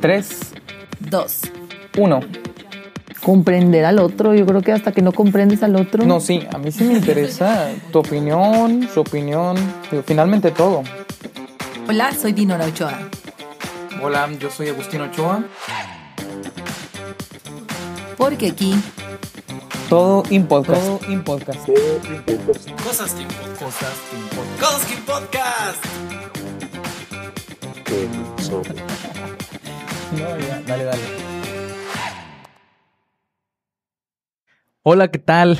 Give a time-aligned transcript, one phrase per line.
[0.00, 0.28] 3,
[1.10, 1.40] Dos.
[1.96, 2.20] 1.
[3.22, 4.34] Comprender al otro.
[4.34, 6.04] Yo creo que hasta que no comprendes al otro.
[6.04, 9.56] No, sí, a mí sí me interesa tu opinión, su opinión,
[9.90, 10.82] digo, finalmente todo.
[11.88, 12.98] Hola, soy Dinora Ochoa.
[14.02, 15.44] Hola, yo soy Agustín Ochoa.
[18.16, 18.74] Porque aquí
[19.88, 20.80] Todo in podcast.
[20.80, 21.66] Todo in podcast.
[22.84, 23.26] Cosas Kim
[23.58, 23.98] Podcast.
[24.60, 25.84] Cosas Kim Podcast.
[30.12, 31.02] No, ya, dale, dale.
[34.82, 35.58] Hola, ¿qué tal?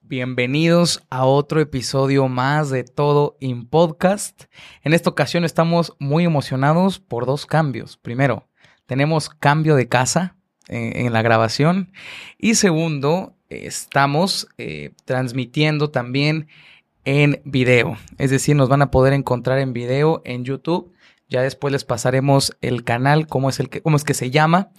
[0.00, 4.44] Bienvenidos a otro episodio más de Todo in Podcast.
[4.82, 7.98] En esta ocasión estamos muy emocionados por dos cambios.
[7.98, 8.48] Primero,
[8.86, 10.36] tenemos cambio de casa
[10.68, 11.92] eh, en la grabación.
[12.38, 16.48] Y segundo, estamos eh, transmitiendo también
[17.04, 17.98] en video.
[18.16, 20.93] Es decir, nos van a poder encontrar en video en YouTube.
[21.34, 24.70] Ya después les pasaremos el canal, cómo es, el que, cómo es que se llama,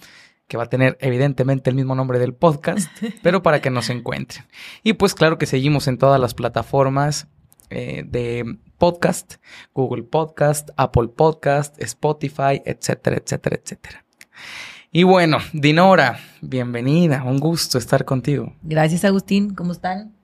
[0.48, 2.88] que va a tener evidentemente el mismo nombre del podcast,
[3.22, 4.46] pero para que nos encuentren.
[4.82, 7.28] Y pues claro que seguimos en todas las plataformas
[7.68, 9.34] eh, de podcast,
[9.74, 14.06] Google Podcast, Apple Podcast, Spotify, etcétera, etcétera, etcétera.
[14.90, 18.56] Y bueno, Dinora, bienvenida, un gusto estar contigo.
[18.62, 19.54] Gracias, Agustín.
[19.54, 20.15] ¿Cómo están?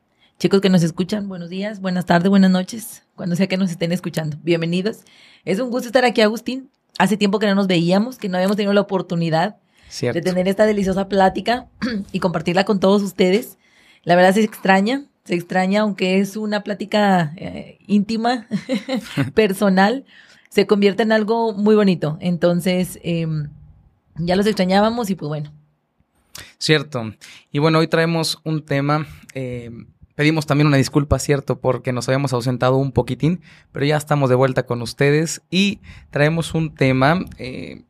[0.42, 3.92] Chicos que nos escuchan, buenos días, buenas tardes, buenas noches, cuando sea que nos estén
[3.92, 4.38] escuchando.
[4.42, 5.04] Bienvenidos.
[5.44, 6.68] Es un gusto estar aquí, Agustín.
[6.98, 10.18] Hace tiempo que no nos veíamos, que no habíamos tenido la oportunidad Cierto.
[10.18, 11.68] de tener esta deliciosa plática
[12.12, 13.56] y compartirla con todos ustedes.
[14.02, 18.48] La verdad se extraña, se extraña, aunque es una plática eh, íntima,
[19.34, 20.06] personal,
[20.48, 22.18] se convierte en algo muy bonito.
[22.20, 23.28] Entonces, eh,
[24.16, 25.52] ya los extrañábamos y pues bueno,
[26.58, 27.14] Cierto.
[27.52, 29.06] Y bueno, hoy traemos un tema.
[29.34, 29.70] eh,
[30.14, 33.40] pedimos también una disculpa, cierto, porque nos habíamos ausentado un poquitín,
[33.72, 37.82] pero ya estamos de vuelta con ustedes y traemos un tema eh,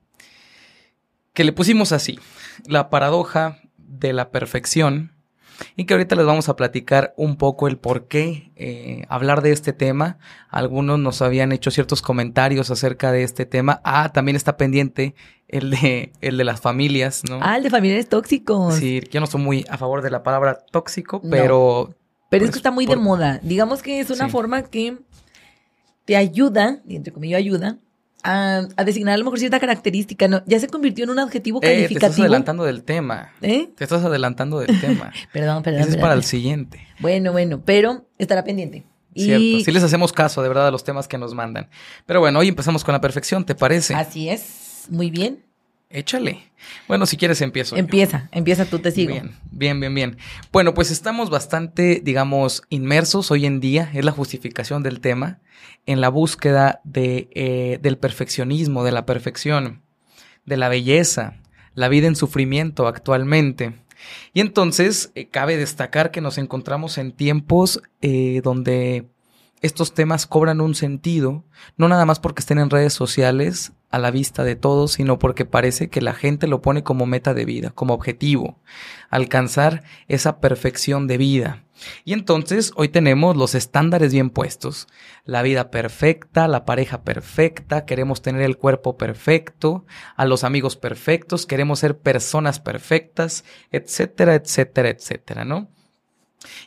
[1.33, 2.19] que le pusimos así:
[2.67, 5.13] la paradoja de la perfección.
[5.77, 9.53] Y que ahorita les vamos a platicar un poco el por qué eh, hablar de
[9.53, 10.19] este tema.
[10.49, 13.81] Algunos nos habían hecho ciertos comentarios acerca de este tema.
[13.85, 15.15] Ah, también está pendiente
[15.47, 17.39] el de, el de las familias, ¿no?
[17.43, 18.75] ah, el de familiares tóxicos.
[18.75, 21.95] Sí, yo no estoy muy a favor de la palabra tóxico, No.
[22.33, 23.39] Pero es que está muy de moda.
[23.43, 24.31] Digamos que es una Sí.
[24.33, 24.97] forma que
[26.05, 27.79] te ayuda, y entre comillas ayuda,
[28.25, 30.27] a, a designar a lo mejor cierta característica.
[30.29, 30.43] ¿no?
[30.47, 32.23] Ya se convirtió en un adjetivo eh, te estás calificativo.
[32.25, 33.31] adelantando del tema.
[33.43, 33.69] ¿Eh?
[33.77, 35.13] Te estás adelantando del tema.
[35.33, 35.81] Perdón, perdón.
[35.83, 36.81] Ese es para el siguiente.
[37.01, 38.85] Bueno, bueno, pero estará pendiente.
[39.15, 39.43] Cierto.
[39.43, 41.69] Y Sí les hacemos caso, de verdad, a los temas que nos mandan.
[42.07, 43.95] Pero bueno, hoy empezamos con la perfección, ¿te parece?
[43.95, 44.87] así es.
[44.89, 45.45] Muy bien.
[45.93, 46.51] Échale.
[46.89, 47.77] Bueno, si quieres empiezo.
[47.77, 47.81] yo.
[47.81, 49.13] Empieza, empieza tú, te sigo.
[49.13, 50.17] Bien, bien, bien, bien.
[50.51, 55.41] Bueno, pues estamos bastante, digamos, inmersos hoy en día, es la justificación del tema,
[55.85, 59.83] en la búsqueda de, eh, del perfeccionismo, de la perfección,
[60.47, 61.37] de la belleza,
[61.75, 63.75] la vida en sufrimiento actualmente.
[64.33, 69.09] Y entonces eh, cabe destacar que nos encontramos en tiempos eh, donde
[69.61, 71.45] estos temas cobran un sentido,
[71.77, 75.45] no nada más porque estén en redes sociales a la vista de todos, sino porque
[75.45, 78.59] parece que la gente lo pone como meta de vida, como objetivo,
[79.11, 81.65] alcanzar esa perfección de vida.
[82.05, 84.89] Y entonces hoy tenemos los estándares bien puestos,
[85.25, 89.85] la vida perfecta, la pareja perfecta, queremos tener el cuerpo perfecto,
[90.17, 95.71] a los amigos perfectos, queremos ser personas perfectas, etcétera, etcétera, etcétera, ¿no?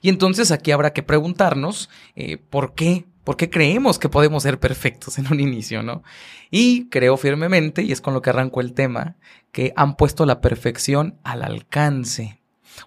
[0.01, 4.59] Y entonces aquí habrá que preguntarnos eh, por qué, por qué creemos que podemos ser
[4.59, 6.03] perfectos en un inicio, ¿no?
[6.51, 9.17] Y creo firmemente, y es con lo que arranco el tema,
[9.51, 12.39] que han puesto la perfección al alcance.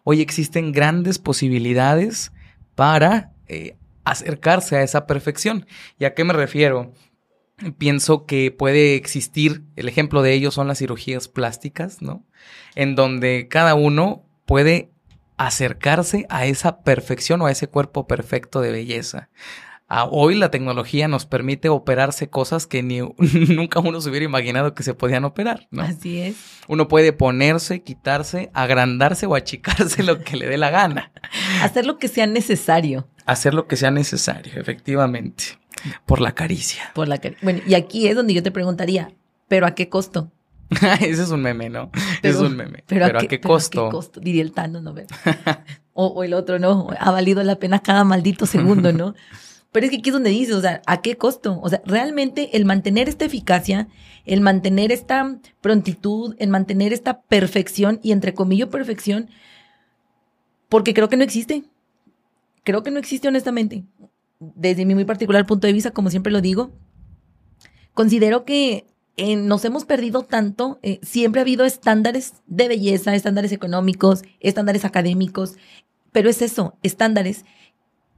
[0.05, 2.33] Hoy existen grandes posibilidades
[2.77, 5.67] para eh, acercarse a esa perfección.
[5.99, 6.93] ¿Y a qué me refiero?
[7.77, 12.25] Pienso que puede existir, el ejemplo de ello son las cirugías plásticas, ¿no?
[12.77, 14.93] En donde cada uno puede
[15.37, 19.31] acercarse a esa perfección o a ese cuerpo perfecto de belleza.
[19.91, 23.01] A hoy la tecnología nos permite operarse cosas que ni,
[23.49, 25.83] nunca uno se hubiera imaginado que se podían operar, ¿no?
[25.83, 26.37] Así es.
[26.69, 31.11] Uno puede ponerse, quitarse, agrandarse o achicarse lo que le dé la gana.
[31.63, 35.45] Hacer lo que sea necesario Hacer lo que sea necesario, efectivamente.
[36.07, 36.91] Por la caricia.
[36.95, 39.13] por la cari- Bueno, y aquí es donde yo te preguntaría,
[39.49, 40.33] ¿pero a qué costo?
[41.01, 41.91] Ese es un meme, ¿no?
[42.21, 42.85] Pero- es un meme.
[42.87, 43.87] Pero, Pero, a qué, costo?
[43.87, 44.21] ¿A qué costo?
[44.21, 44.95] Diría el Tano, ¿no?
[45.95, 46.89] o, o el otro, ¿no?
[46.99, 49.15] Ha valido la pena cada maldito segundo, ¿no?
[49.79, 51.61] Pero es que aquí es donde dices, o sea, ¿a qué costo?
[51.63, 53.87] O sea, realmente el mantener esta eficacia,
[54.25, 59.31] el mantener esta prontitud, el mantener esta perfección, y entre comillas perfección,
[60.69, 61.63] porque creo que no existe.
[62.65, 63.85] Creo que no existe honestamente.
[64.41, 66.73] Desde mi muy particular punto de vista, como siempre lo digo,
[67.95, 68.85] considero que
[69.17, 70.81] eh, nos hemos perdido tanto.
[70.83, 75.55] eh, siempre ha habido estándares de belleza, estándares económicos, estándares académicos,
[76.11, 77.45] pero es eso, estándares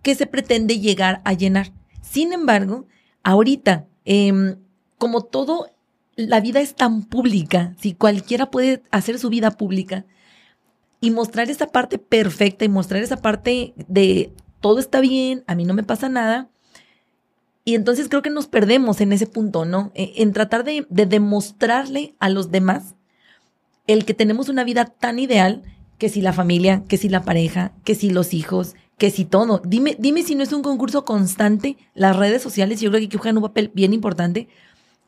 [0.02, 1.73] que se pretende llegar a llenar.
[2.02, 2.87] Sin embargo,
[3.23, 4.56] ahorita, em,
[4.99, 5.70] como todo,
[6.17, 10.05] la vida es tan pública, si cualquiera puede hacer su vida pública
[11.00, 15.64] y mostrar esa parte perfecta y mostrar esa parte de todo está bien, a mí
[15.64, 16.50] no me pasa nada.
[17.64, 19.93] Y entonces creo que nos perdemos en ese punto, ¿no?
[19.94, 22.94] Eh, En tratar de demostrarle a los demás
[23.87, 25.62] el que tenemos una vida tan ideal
[26.00, 29.61] que si la familia, que si la pareja, que si los hijos, que si todo.
[29.64, 31.76] Dime, dime si no es un concurso constante.
[31.94, 34.49] Las redes sociales, yo creo que juegan un papel bien importante.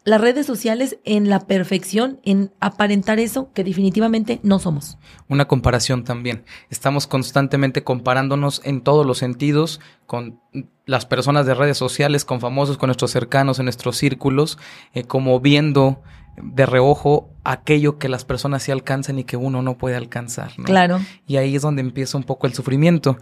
[0.05, 4.99] Las redes sociales en la perfección, en aparentar eso que definitivamente no somos.
[5.29, 6.45] Una comparación también.
[6.69, 10.41] Estamos constantemente comparándonos en todos los sentidos con
[10.85, 14.59] las personas de redes sociales, con famosos, con nuestros cercanos, en nuestros círculos,
[14.93, 16.03] eh, como viendo
[16.37, 20.53] de reojo aquello que las personas sí alcanzan y que uno no puede alcanzar.
[20.57, 20.65] ¿no?
[20.65, 21.01] Claro.
[21.27, 23.19] Y ahí es donde empieza un poco el sufrimiento.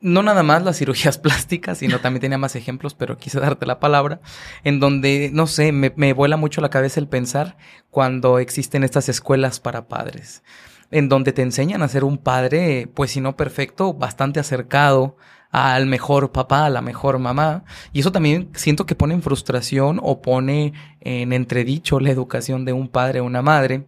[0.00, 3.80] No nada más las cirugías plásticas, sino también tenía más ejemplos, pero quise darte la
[3.80, 4.20] palabra,
[4.64, 7.56] en donde, no sé, me, me vuela mucho la cabeza el pensar
[7.90, 10.42] cuando existen estas escuelas para padres,
[10.90, 15.16] en donde te enseñan a ser un padre, pues si no perfecto, bastante acercado
[15.50, 17.64] al mejor papá, a la mejor mamá.
[17.92, 22.72] Y eso también siento que pone en frustración o pone en entredicho la educación de
[22.72, 23.86] un padre o una madre.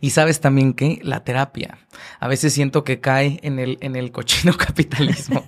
[0.00, 1.78] Y sabes también que la terapia.
[2.18, 5.44] A veces siento que cae en el, en el cochino capitalismo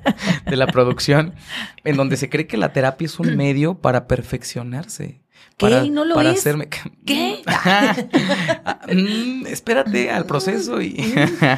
[0.47, 1.35] de la producción,
[1.85, 5.21] en donde se cree que la terapia es un medio para perfeccionarse.
[5.57, 5.67] ¿Qué?
[5.67, 6.39] Para, ¿Y no lo para es?
[6.41, 6.69] hacerme...
[7.05, 7.43] ¿Qué?
[8.93, 11.15] Mm, espérate al proceso y...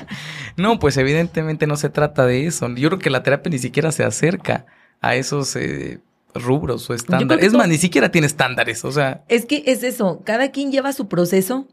[0.57, 2.69] no, pues evidentemente no se trata de eso.
[2.75, 4.67] Yo creo que la terapia ni siquiera se acerca
[5.01, 6.01] a esos eh,
[6.35, 7.45] rubros o estándares.
[7.47, 8.85] Es más, ni siquiera tiene estándares.
[8.85, 11.67] O sea, Es que es eso, cada quien lleva su proceso.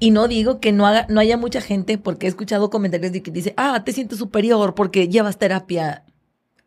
[0.00, 3.22] Y no digo que no, haga, no haya mucha gente, porque he escuchado comentarios de
[3.22, 6.04] que dice, ah, te sientes superior porque llevas terapia.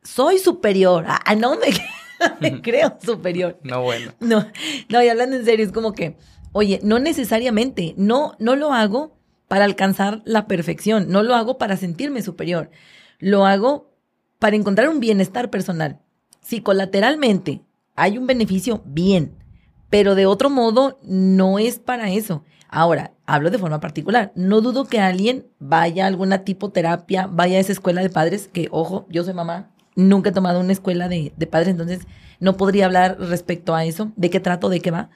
[0.02, 1.04] Soy superior.
[1.08, 1.68] Ah, no me,
[2.40, 3.60] me creo superior.
[3.64, 4.12] no bueno.
[4.20, 4.46] No,
[4.90, 6.18] no, y hablando en serio, es como que,
[6.52, 9.18] oye, no necesariamente, no, no lo hago
[9.48, 12.70] para alcanzar la perfección, no lo hago para sentirme superior,
[13.20, 13.94] lo hago
[14.40, 16.00] para encontrar un bienestar personal.
[16.42, 17.62] Si colateralmente
[17.96, 19.36] hay un beneficio, bien,
[19.90, 22.44] pero de otro modo no es para eso.
[22.70, 24.34] Ahora, hablo de forma particular.
[24.36, 28.50] No dudo que alguien vaya a alguna tipo terapia, vaya a esa escuela de padres,
[28.52, 32.08] que ojo, yo soy mamá, nunca he tomado una escuela de, de padres, entonces
[32.40, 35.10] no podría hablar respecto a eso, de qué trato, de qué va.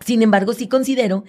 [0.00, 1.24] Sin embargo, sí considero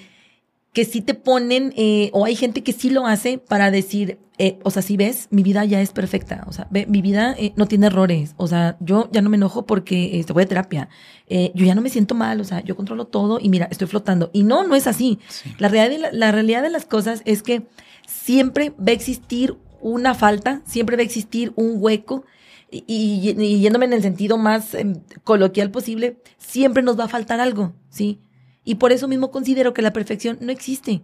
[0.73, 4.59] que sí te ponen, eh, o hay gente que sí lo hace para decir, eh,
[4.63, 7.53] o sea, si ves, mi vida ya es perfecta, o sea, ve, mi vida eh,
[7.55, 10.89] no tiene errores, o sea, yo ya no me enojo porque este, voy a terapia,
[11.29, 14.31] yo ya no me siento mal, o sea, yo controlo todo y mira, estoy flotando.
[14.33, 15.19] Y no, no es así.
[15.27, 15.53] Sí.
[15.59, 17.67] La, realidad de la, la realidad de las cosas es que
[18.07, 22.25] siempre va a existir una falta, siempre va a existir un hueco.
[22.71, 27.73] Y, yéndome en el sentido más em, coloquial posible, siempre nos va a faltar algo,
[27.89, 28.19] ¿sí?
[28.63, 31.01] Y por eso mismo considero que la perfección no existe.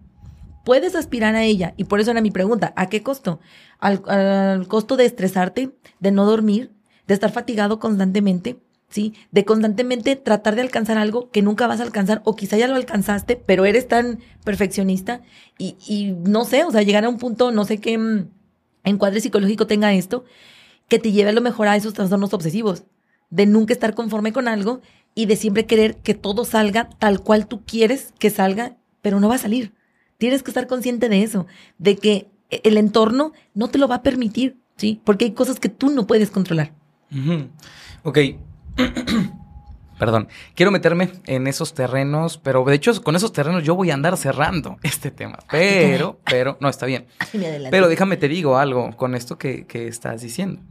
[0.64, 3.40] Puedes aspirar a ella, y por eso era mi pregunta, ¿a qué costo?
[3.80, 6.72] Al, al costo de estresarte, de no dormir,
[7.08, 9.14] de estar fatigado constantemente, ¿sí?
[9.32, 12.76] De constantemente tratar de alcanzar algo que nunca vas a alcanzar, o quizá ya lo
[12.76, 15.22] alcanzaste, pero eres tan perfeccionista,
[15.58, 18.30] y, y no sé, o sea, llegar a un punto, no sé qué mm,
[18.86, 20.24] encuadre psicológico tenga esto,
[20.88, 22.84] que te lleve a lo mejor a esos trastornos obsesivos,
[23.30, 24.82] de nunca estar conforme con algo
[25.16, 29.30] y de siempre querer que todo salga tal cual tú quieres que salga, pero no
[29.30, 29.74] va a salir.
[30.18, 34.04] Tienes que estar consciente de eso, de que el entorno no te lo va a
[34.04, 35.02] permitir, ¿sí?
[35.04, 36.74] Porque hay cosas que tú no puedes controlar.
[38.04, 38.20] Ok.
[39.98, 40.28] Perdón.
[40.56, 44.18] Quiero meterme en esos terrenos, pero de hecho con esos terrenos yo voy a andar
[44.18, 45.40] cerrando este tema.
[45.50, 47.08] Pero, pero, no, está bien.
[47.72, 50.62] Pero déjame te digo algo con esto que, que estás diciendo.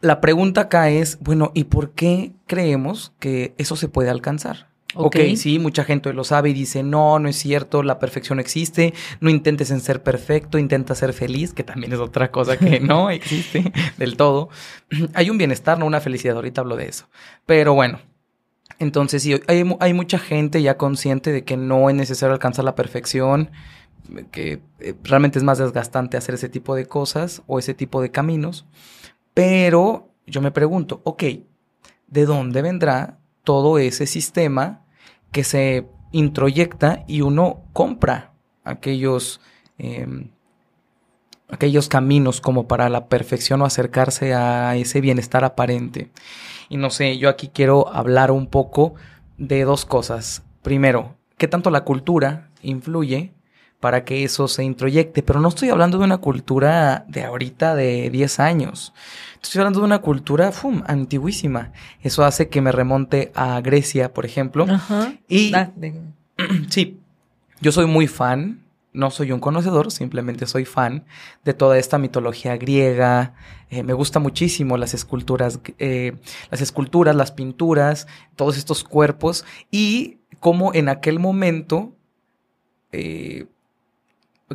[0.00, 4.71] La pregunta acá es, bueno, ¿y por qué creemos que eso se puede alcanzar?
[4.94, 5.16] Ok.
[5.16, 8.42] ok, sí, mucha gente lo sabe y dice, no, no es cierto, la perfección no
[8.42, 12.80] existe, no intentes en ser perfecto, intenta ser feliz, que también es otra cosa que
[12.80, 14.48] no existe del todo.
[15.14, 17.08] Hay un bienestar, no una felicidad, ahorita hablo de eso.
[17.46, 18.00] Pero bueno,
[18.78, 22.74] entonces sí, hay, hay mucha gente ya consciente de que no es necesario alcanzar la
[22.74, 23.50] perfección,
[24.30, 28.10] que eh, realmente es más desgastante hacer ese tipo de cosas o ese tipo de
[28.10, 28.66] caminos.
[29.34, 31.22] Pero yo me pregunto, ok,
[32.08, 34.84] ¿de dónde vendrá todo ese sistema
[35.30, 38.32] que se introyecta y uno compra
[38.64, 39.40] aquellos,
[39.78, 40.30] em,
[41.48, 46.10] aquellos caminos como para la perfección o acercarse a ese bienestar aparente.
[46.68, 48.94] Y no sé, yo aquí quiero hablar un poco
[49.38, 50.42] de dos cosas.
[50.62, 53.32] Primero, qué tanto la cultura influye
[53.82, 58.10] para que eso se introyecte, pero no estoy hablando de una cultura de ahorita de
[58.10, 58.94] 10 años.
[59.42, 61.72] Estoy hablando de una cultura fum, antiguísima.
[62.00, 64.66] Eso hace que me remonte a Grecia, por ejemplo.
[64.70, 65.14] Ajá.
[65.28, 65.72] Y Ah,
[66.70, 67.00] sí,
[67.60, 68.60] yo soy muy fan,
[68.92, 71.04] no soy un conocedor, simplemente soy fan
[71.44, 73.34] de toda esta mitología griega.
[73.68, 76.12] Eh, me gusta muchísimo las esculturas, eh,
[76.52, 81.96] las esculturas, las pinturas, todos estos cuerpos y cómo en aquel momento
[82.92, 83.46] eh,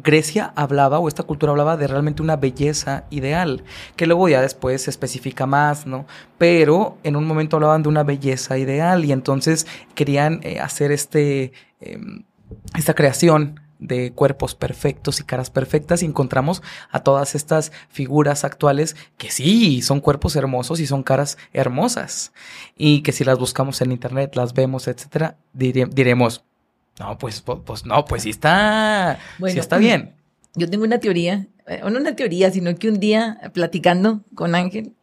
[0.03, 3.63] Grecia hablaba o esta cultura hablaba de realmente una belleza ideal,
[3.95, 6.05] que luego ya después se especifica más, ¿no?
[6.37, 11.51] Pero en un momento hablaban de una belleza ideal y entonces querían eh, hacer este,
[11.81, 11.99] eh,
[12.75, 18.95] esta creación de cuerpos perfectos y caras perfectas y encontramos a todas estas figuras actuales
[19.19, 22.31] que sí, son cuerpos hermosos y son caras hermosas
[22.75, 26.43] y que si las buscamos en internet, las vemos, etcétera, dire- diremos,
[26.99, 30.15] no, pues, pues, no, pues sí está, sí está bien.
[30.55, 34.55] Yo tengo una teoría, eh, no una teoría, sino que un día eh, platicando con
[34.55, 34.93] Ángel,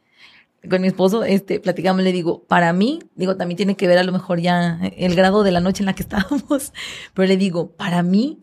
[0.68, 4.04] con mi esposo, este, platicamos, le digo, para mí, digo, también tiene que ver a
[4.04, 6.72] lo mejor ya el grado de la noche en la que estábamos,
[7.12, 8.40] pero le digo, para mí,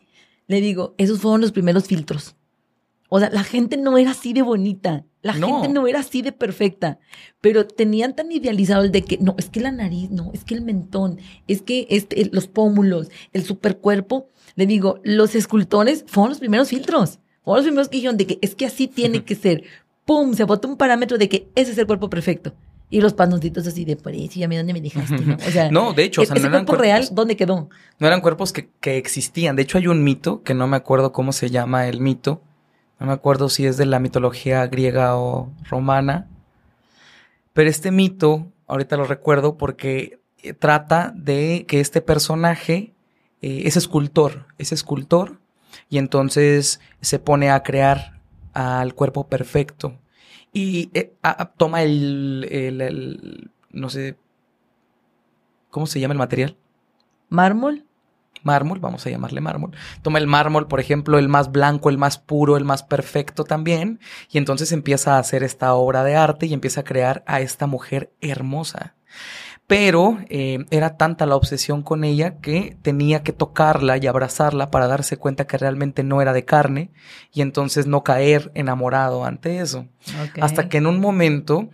[0.48, 2.36] le digo, esos fueron los primeros filtros.
[3.14, 5.48] O sea, la gente no era así de bonita, la No.
[5.62, 6.98] gente no era así de perfecta,
[7.42, 10.54] pero tenían tan idealizado el de que, no, es que la nariz, no, es que
[10.56, 14.30] el mentón, es que este, los pómulos, el supercuerpo.
[14.56, 18.40] Le digo, los escultores fueron los primeros filtros, fueron los primeros que dijeron de que
[18.42, 19.64] es que así tiene que ser.
[20.06, 20.34] ¡Pum!
[20.34, 22.54] Se botó un parámetro de que ese es el cuerpo perfecto.
[22.90, 25.36] Y los panoncitos así de, por eso, ya me dónde me dejaste, ¿no?
[25.36, 27.68] O sea, No, de hecho, o sea, ese no eran cuerpo real, ¿dónde quedó?
[28.00, 29.58] No eran cuerpos que, que existían.
[29.58, 32.42] De hecho, hay un mito, que no me acuerdo cómo se llama el mito.
[33.02, 36.28] No me acuerdo si es de la mitología griega o romana.
[37.52, 42.94] Pero este mito, ahorita lo recuerdo porque eh, trata de que este personaje
[43.42, 45.40] eh, es escultor, es escultor,
[45.90, 48.22] y entonces se pone a crear
[48.54, 49.98] al cuerpo perfecto.
[50.54, 51.12] Y eh,
[51.58, 54.16] toma el- el- no sé,
[55.72, 56.56] ¿cómo se llama el material?
[57.30, 57.88] ¿Mármol?
[58.44, 59.72] Mármol, vamos a llamarle mármol.
[60.02, 64.00] Toma el mármol, por ejemplo, el más blanco, el más puro, el más perfecto también,
[64.32, 67.68] y entonces empieza a hacer esta obra de arte y empieza a crear a esta
[67.68, 68.96] mujer hermosa.
[69.68, 74.88] Pero eh, era tanta la obsesión con ella que tenía que tocarla y abrazarla para
[74.88, 76.92] darse cuenta que realmente no era de carne
[77.32, 79.88] y entonces no caer enamorado ante eso.
[80.42, 81.70] Hasta que en un momento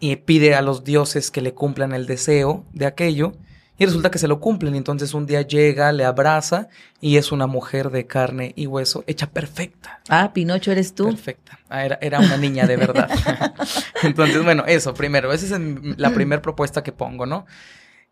[0.00, 3.34] y pide a los dioses que le cumplan el deseo de aquello
[3.80, 4.74] y resulta que se lo cumplen.
[4.74, 6.68] Y entonces un día llega, le abraza
[7.00, 10.02] y es una mujer de carne y hueso hecha perfecta.
[10.10, 11.06] Ah, Pinocho, ¿eres tú?
[11.06, 11.58] Perfecta.
[11.70, 13.08] Ah, era, era una niña de verdad.
[14.02, 15.32] entonces, bueno, eso primero.
[15.32, 15.62] Esa es
[15.96, 17.46] la primera propuesta que pongo, ¿no?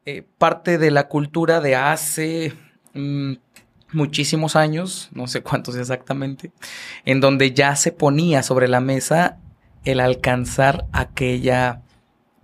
[0.07, 2.55] Eh, parte de la cultura de hace
[2.95, 3.35] mm,
[3.93, 6.51] muchísimos años, no sé cuántos exactamente,
[7.05, 9.37] en donde ya se ponía sobre la mesa
[9.85, 11.83] el alcanzar aquella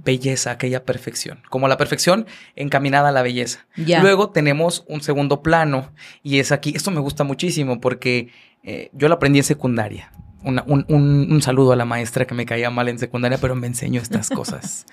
[0.05, 3.67] belleza, aquella perfección, como la perfección encaminada a la belleza.
[4.03, 5.93] Luego tenemos un segundo plano
[6.23, 8.29] y es aquí, esto me gusta muchísimo porque
[8.63, 10.13] eh, yo lo aprendí en secundaria.
[10.43, 13.55] Una- un, un- un saludo a la maestra que me caía mal en secundaria, pero
[13.55, 14.85] me enseñó estas cosas.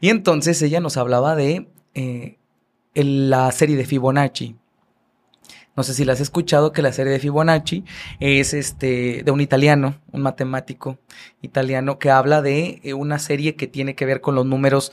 [0.00, 2.38] y entonces ella nos hablaba de eh,
[2.94, 4.56] el- la serie de Fibonacci.
[5.76, 7.84] No sé si la has escuchado, que la serie de Fibonacci
[8.20, 10.98] es este de un italiano, un matemático
[11.42, 14.92] italiano, que habla de eh, una serie que tiene que ver con los números.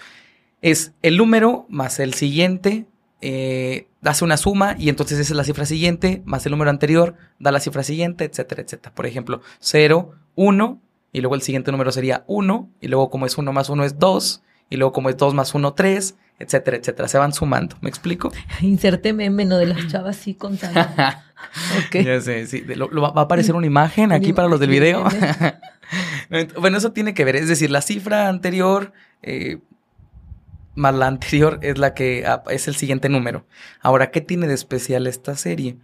[0.61, 2.85] Es el número más el siguiente,
[3.21, 7.15] eh, hace una suma y entonces esa es la cifra siguiente, más el número anterior,
[7.38, 8.93] da la cifra siguiente, etcétera, etcétera.
[8.95, 10.81] Por ejemplo, 0, 1,
[11.13, 14.00] y luego el siguiente número sería 1, y luego como es 1 más 1 es
[14.00, 17.07] 2, y luego como es 2 más 1, 3, etcétera, etcétera.
[17.07, 18.31] Se van sumando, ¿me explico?
[18.62, 19.57] Inserté meme, ¿no?
[19.57, 20.79] De las chavas así contando.
[21.88, 22.03] Ok.
[22.05, 22.62] Ya sé, sí.
[22.62, 25.03] de- lo- lo va va a aparecer una imagen aquí para los del video.
[26.60, 27.36] bueno, eso tiene que ver.
[27.36, 28.93] Es decir, la cifra anterior
[29.24, 29.57] eh,
[30.75, 33.45] más la anterior es la que ah, es el siguiente número.
[33.81, 35.77] Ahora, ¿qué tiene de especial esta serie?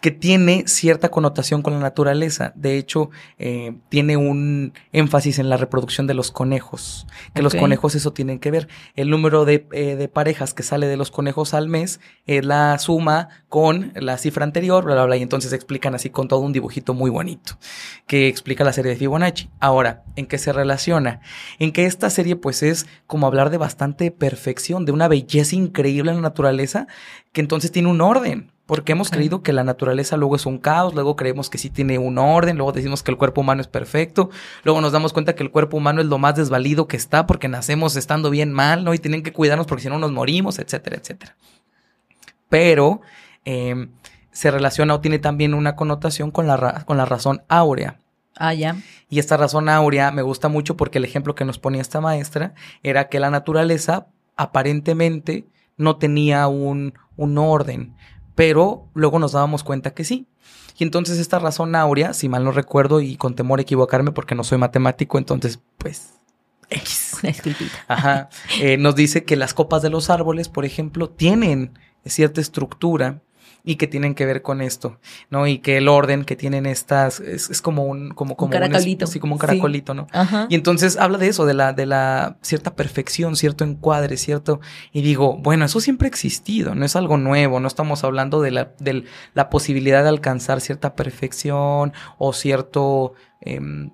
[0.00, 2.52] Que tiene cierta connotación con la naturaleza.
[2.56, 7.06] De hecho, eh, tiene un énfasis en la reproducción de los conejos.
[7.34, 8.68] Que los conejos eso tienen que ver.
[8.96, 12.78] El número de, eh, de parejas que sale de los conejos al mes es la
[12.78, 15.16] suma con la cifra anterior, bla, bla, bla.
[15.16, 17.58] Y entonces explican así con todo un dibujito muy bonito
[18.06, 19.50] que explica la serie de Fibonacci.
[19.60, 21.20] Ahora, ¿en qué se relaciona?
[21.58, 26.10] En que esta serie pues es como hablar de bastante perfección, de una belleza increíble
[26.10, 26.86] en la naturaleza,
[27.32, 28.50] que entonces tiene un orden.
[28.70, 31.98] Porque hemos creído que la naturaleza luego es un caos, luego creemos que sí tiene
[31.98, 34.30] un orden, luego decimos que el cuerpo humano es perfecto,
[34.62, 37.48] luego nos damos cuenta que el cuerpo humano es lo más desvalido que está porque
[37.48, 38.94] nacemos estando bien mal, ¿no?
[38.94, 41.34] Y tienen que cuidarnos porque si no nos morimos, etcétera, etcétera.
[42.48, 43.00] Pero
[43.44, 43.88] eh,
[44.30, 47.98] se relaciona o tiene también una connotación con la, con la razón áurea.
[48.36, 48.76] Ah, ya.
[49.08, 52.54] Y esta razón áurea me gusta mucho porque el ejemplo que nos ponía esta maestra
[52.84, 55.44] era que la naturaleza aparentemente
[55.76, 57.96] no tenía un, un orden,
[58.40, 60.26] pero luego nos dábamos cuenta que sí.
[60.78, 64.34] Y entonces esta razón áurea, si mal no recuerdo y con temor a equivocarme porque
[64.34, 66.14] no soy matemático, entonces pues
[66.70, 67.18] X.
[67.22, 67.34] Una.
[67.86, 68.30] Ajá.
[68.58, 73.20] Eh, nos dice que las copas de los árboles, por ejemplo, tienen cierta estructura
[73.64, 74.98] y que tienen que ver con esto,
[75.30, 75.46] ¿no?
[75.46, 79.06] Y que el orden que tienen estas es, es como un como como caracolito.
[79.06, 79.46] sí, como un Sí.
[79.46, 80.06] caracolito, ¿no?
[80.12, 80.46] Ajá.
[80.48, 84.60] Y entonces habla de eso, de la, de la cierta perfección, cierto encuadre, cierto.
[84.92, 88.50] Y digo, bueno, eso siempre ha existido, no es algo nuevo, no estamos hablando de
[88.50, 89.04] la, de
[89.34, 93.90] la posibilidad de alcanzar cierta perfección o cierto, em,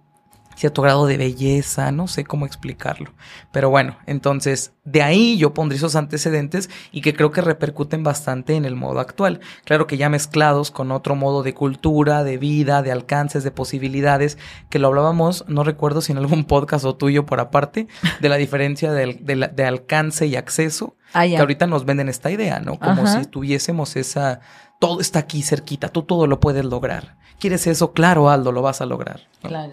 [0.57, 3.13] cierto grado de belleza, no sé cómo explicarlo.
[3.53, 8.55] Pero bueno, entonces de ahí yo pondré esos antecedentes y que creo que repercuten bastante
[8.57, 9.41] en el modo actual.
[9.65, 14.39] Claro que ya mezclados con otro modo de cultura, de vida, de alcances, de posibilidades,
[14.71, 17.87] que lo hablábamos, no recuerdo si en algún podcast o tuyo por aparte,
[18.21, 22.79] de la diferencia de, alcance y acceso, Ah, que ahorita nos venden esta idea, ¿no?
[22.79, 23.21] Como Ajá.
[23.21, 24.41] si tuviésemos esa,
[24.81, 27.17] todo está aquí cerquita, tú todo lo puedes lograr.
[27.39, 27.93] ¿Quieres eso?
[27.93, 29.21] Claro, Aldo, lo vas a lograr.
[29.43, 29.49] ¿no?
[29.49, 29.73] Claro.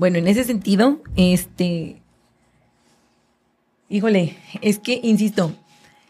[0.00, 2.00] Bueno, en ese sentido, este.
[3.90, 5.52] Híjole, es que, insisto,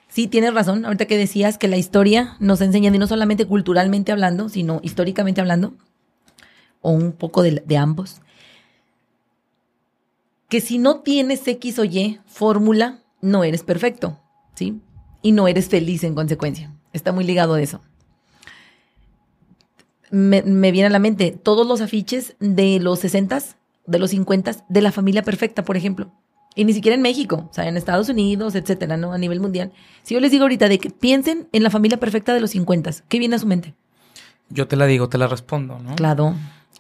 [0.06, 4.12] sí tienes razón, ahorita que decías que la historia nos enseña, y no solamente culturalmente
[4.12, 5.75] hablando, sino históricamente hablando,
[6.80, 8.20] o un poco de, ambos,
[10.49, 14.20] que si no tienes X o Y fórmula, no eres perfecto,
[14.54, 14.80] ¿sí?
[15.20, 16.73] Y no eres feliz en consecuencia.
[16.92, 17.80] Está muy ligado a eso
[20.12, 23.54] me, me viene a la mente todos los afiches de los 60s,
[23.87, 26.10] de los 50s, de la familia perfecta, por ejemplo.
[26.54, 29.12] Y ni siquiera en México, o sea, en Estados Unidos, etcétera, ¿no?
[29.12, 29.72] A nivel mundial.
[30.02, 33.04] Si yo les digo ahorita de que piensen en la familia perfecta de los 50s,
[33.08, 33.75] ¿qué viene a su mente?
[34.49, 35.95] Yo te la digo, te la respondo, ¿no?
[35.95, 36.34] Claro.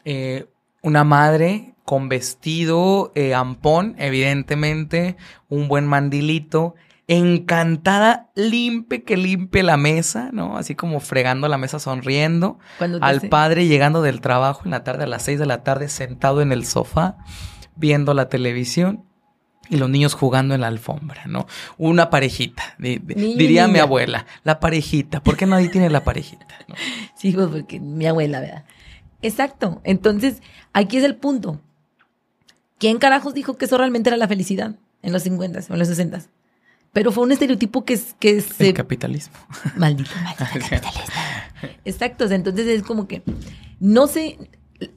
[0.04, 0.46] eh,
[0.82, 5.16] una madre con vestido eh, ampón, evidentemente,
[5.48, 6.74] un buen mandilito,
[7.18, 10.56] encantada, limpie que limpie la mesa, ¿no?
[10.56, 12.58] Así como fregando la mesa, sonriendo.
[13.02, 16.40] Al padre llegando del trabajo en la tarde, a las seis de la tarde, sentado
[16.40, 17.16] en el sofá,
[17.76, 19.04] viendo la televisión.
[19.68, 21.46] Y los niños jugando en la alfombra, ¿no?
[21.78, 25.22] Una parejita, di- di- diría mi abuela, la parejita.
[25.22, 26.44] ¿Por qué nadie tiene la parejita?
[26.66, 26.74] no?
[27.16, 28.64] Sí, pues porque mi abuela, ¿verdad?
[29.22, 29.80] Exacto.
[29.84, 30.42] Entonces,
[30.72, 31.60] aquí es el punto.
[32.78, 35.86] ¿Quién carajos dijo que eso realmente era la felicidad en los 50 o en los
[35.88, 36.20] 60
[36.92, 39.34] Pero fue un estereotipo que, es- que se El capitalismo.
[39.76, 41.14] Maldito, maldito capitalista.
[41.84, 43.22] Exacto, entonces es como que
[43.78, 44.38] no sé,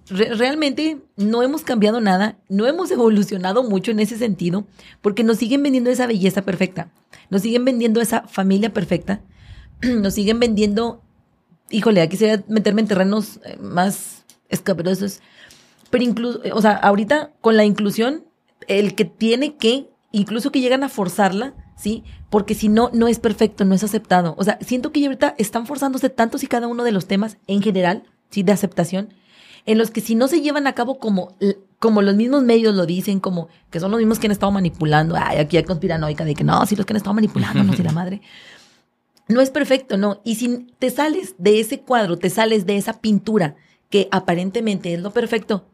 [0.10, 4.66] re- realmente no hemos cambiado nada, no hemos evolucionado mucho en ese sentido,
[5.02, 6.90] porque nos siguen vendiendo esa belleza perfecta,
[7.30, 9.22] nos siguen vendiendo esa familia perfecta,
[9.82, 11.02] nos siguen vendiendo,
[11.70, 15.20] híjole, aquí se va a meterme en terrenos eh, más escabrosos,
[15.90, 18.26] pero incluso, o sea, ahorita con la inclusión,
[18.68, 22.04] el que tiene que, incluso que llegan a forzarla, ¿sí?
[22.30, 24.36] Porque si no, no es perfecto, no es aceptado.
[24.38, 27.62] O sea, siento que ahorita están forzándose tantos y cada uno de los temas en
[27.62, 28.42] general, ¿sí?
[28.42, 29.14] De aceptación,
[29.66, 31.36] en los que si no se llevan a cabo como,
[31.80, 35.16] como los mismos medios lo dicen, como que son los mismos que han estado manipulando,
[35.18, 37.84] ay, aquí hay conspiranoica de que no, sí, los que han estado manipulando, no sé
[37.84, 38.22] la madre.
[39.28, 40.22] No es perfecto, no.
[40.24, 43.56] Y si te sales de ese cuadro, te sales de esa pintura
[43.90, 45.66] que aparentemente es lo perfecto,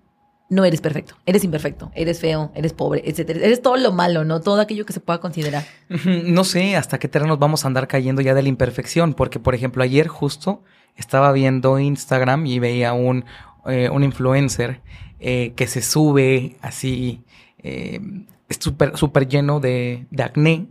[0.50, 3.40] no eres perfecto, eres imperfecto, eres feo, eres pobre, etcétera.
[3.40, 4.42] Eres todo lo malo, ¿no?
[4.42, 5.64] Todo aquello que se pueda considerar.
[5.90, 9.54] No sé hasta qué terrenos vamos a andar cayendo ya de la imperfección, porque por
[9.54, 10.64] ejemplo ayer justo
[10.96, 13.26] estaba viendo Instagram y veía un,
[13.68, 14.82] eh, un influencer
[15.20, 17.24] eh, que se sube así,
[17.60, 18.02] eh,
[18.60, 20.66] súper súper lleno de, de acné.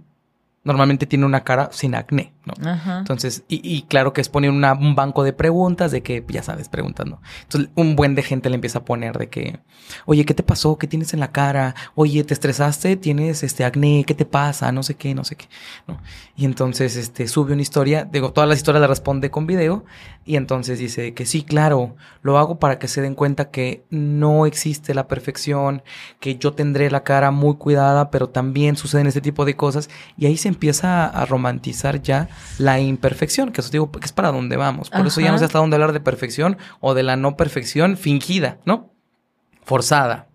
[0.64, 2.70] Normalmente tiene una cara sin acné, ¿no?
[2.70, 2.98] Ajá.
[2.98, 6.42] Entonces, y, y claro que es poner una- un banco de preguntas, de que, ya
[6.42, 7.20] sabes, preguntando.
[7.42, 9.60] Entonces, un buen de gente le empieza a poner de que,
[10.06, 10.78] oye, ¿qué te pasó?
[10.78, 11.74] ¿Qué tienes en la cara?
[11.94, 12.96] Oye, ¿te estresaste?
[12.96, 14.04] ¿Tienes este acné?
[14.06, 14.70] ¿Qué te pasa?
[14.72, 15.46] No sé qué, no sé qué.
[15.86, 16.00] ¿no?
[16.36, 19.84] Y entonces, este, sube una historia, digo, todas las historias las responde con video,
[20.24, 24.44] y entonces dice que sí, claro, lo hago para que se den cuenta que no
[24.46, 25.82] existe la perfección,
[26.20, 30.26] que yo tendré la cara muy cuidada, pero también suceden este tipo de cosas, y
[30.26, 34.56] ahí se empieza a romantizar ya la imperfección, que eso digo que es para dónde
[34.56, 34.90] vamos.
[34.90, 37.96] Por eso ya no sé hasta dónde hablar de perfección o de la no perfección
[37.96, 38.92] fingida, ¿no?
[39.64, 40.28] Forzada.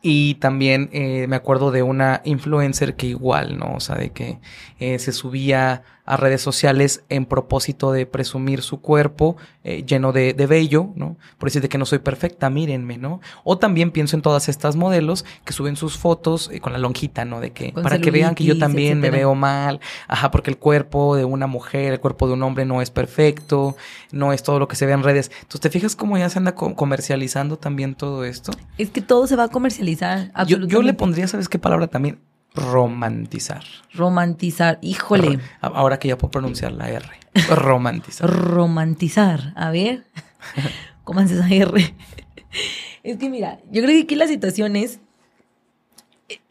[0.00, 3.74] Y también eh, me acuerdo de una influencer que igual, ¿no?
[3.74, 4.38] O sea, de que
[4.78, 10.32] eh, se subía a redes sociales en propósito de presumir su cuerpo eh, lleno de,
[10.32, 11.18] de vello, ¿no?
[11.36, 13.20] Por decir de que no soy perfecta, mírenme, ¿no?
[13.44, 17.26] O también pienso en todas estas modelos que suben sus fotos eh, con la lonjita,
[17.26, 17.40] ¿no?
[17.40, 20.56] De que Con para que vean que yo también me veo mal, ajá, porque el
[20.56, 23.76] cuerpo de una mujer, el cuerpo de un hombre no es perfecto,
[24.10, 25.30] no es todo lo que se ve en redes.
[25.42, 28.52] Entonces, ¿te fijas cómo ya se anda co- comercializando también todo esto?
[28.78, 30.32] Es que todo se va a comercializar.
[30.46, 32.18] Yo, yo le pondría, ¿sabes qué palabra también?
[32.58, 33.64] Romantizar.
[33.92, 34.78] Romantizar.
[34.82, 35.40] Híjole.
[35.60, 37.06] Ahora que ya puedo pronunciar la R.
[37.50, 38.28] Romantizar.
[38.28, 39.52] Romantizar.
[39.56, 40.04] A ver.
[41.04, 41.94] ¿Cómo haces esa R?
[43.02, 45.00] Es que mira, yo creo que aquí la situación es.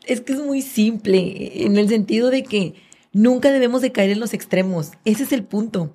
[0.06, 1.66] Es que es muy simple.
[1.66, 2.76] En el sentido de que
[3.14, 4.92] nunca debemos de caer en los extremos.
[5.06, 5.94] Ese es el punto.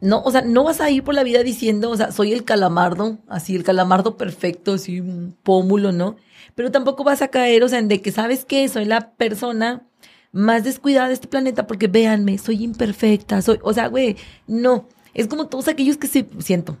[0.00, 2.44] No, o sea, no vas a ir por la vida diciendo, o sea, soy el
[2.44, 6.16] calamardo, así, el calamardo perfecto, así, un pómulo, ¿no?
[6.54, 8.68] Pero tampoco vas a caer, o sea, en de que, ¿sabes qué?
[8.68, 9.86] Soy la persona
[10.32, 14.88] más descuidada de este planeta porque véanme, soy imperfecta, soy, o sea, güey, no.
[15.14, 16.76] Es como todos aquellos que se, siento,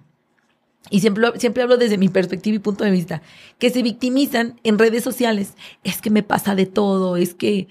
[0.90, 3.22] y siempre, siempre hablo desde mi perspectiva y punto de vista,
[3.58, 5.54] que se victimizan en redes sociales.
[5.82, 7.68] Es que me pasa de todo, es que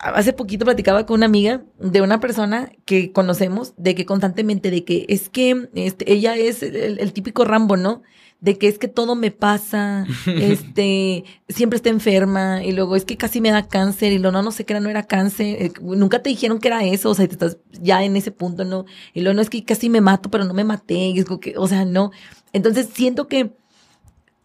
[0.00, 4.84] hace poquito platicaba con una amiga de una persona que conocemos, de que constantemente, de
[4.84, 8.02] que es que este, ella es el, el típico Rambo, ¿no?
[8.42, 13.16] De que es que todo me pasa, este, siempre está enferma, y luego es que
[13.16, 15.72] casi me da cáncer, y luego no, no sé qué era, no era cáncer, eh,
[15.80, 18.84] nunca te dijeron que era eso, o sea, te estás ya en ese punto, ¿no?
[19.14, 21.54] Y luego no es que casi me mato, pero no me maté, y es que,
[21.56, 22.10] o sea, no.
[22.52, 23.52] Entonces siento que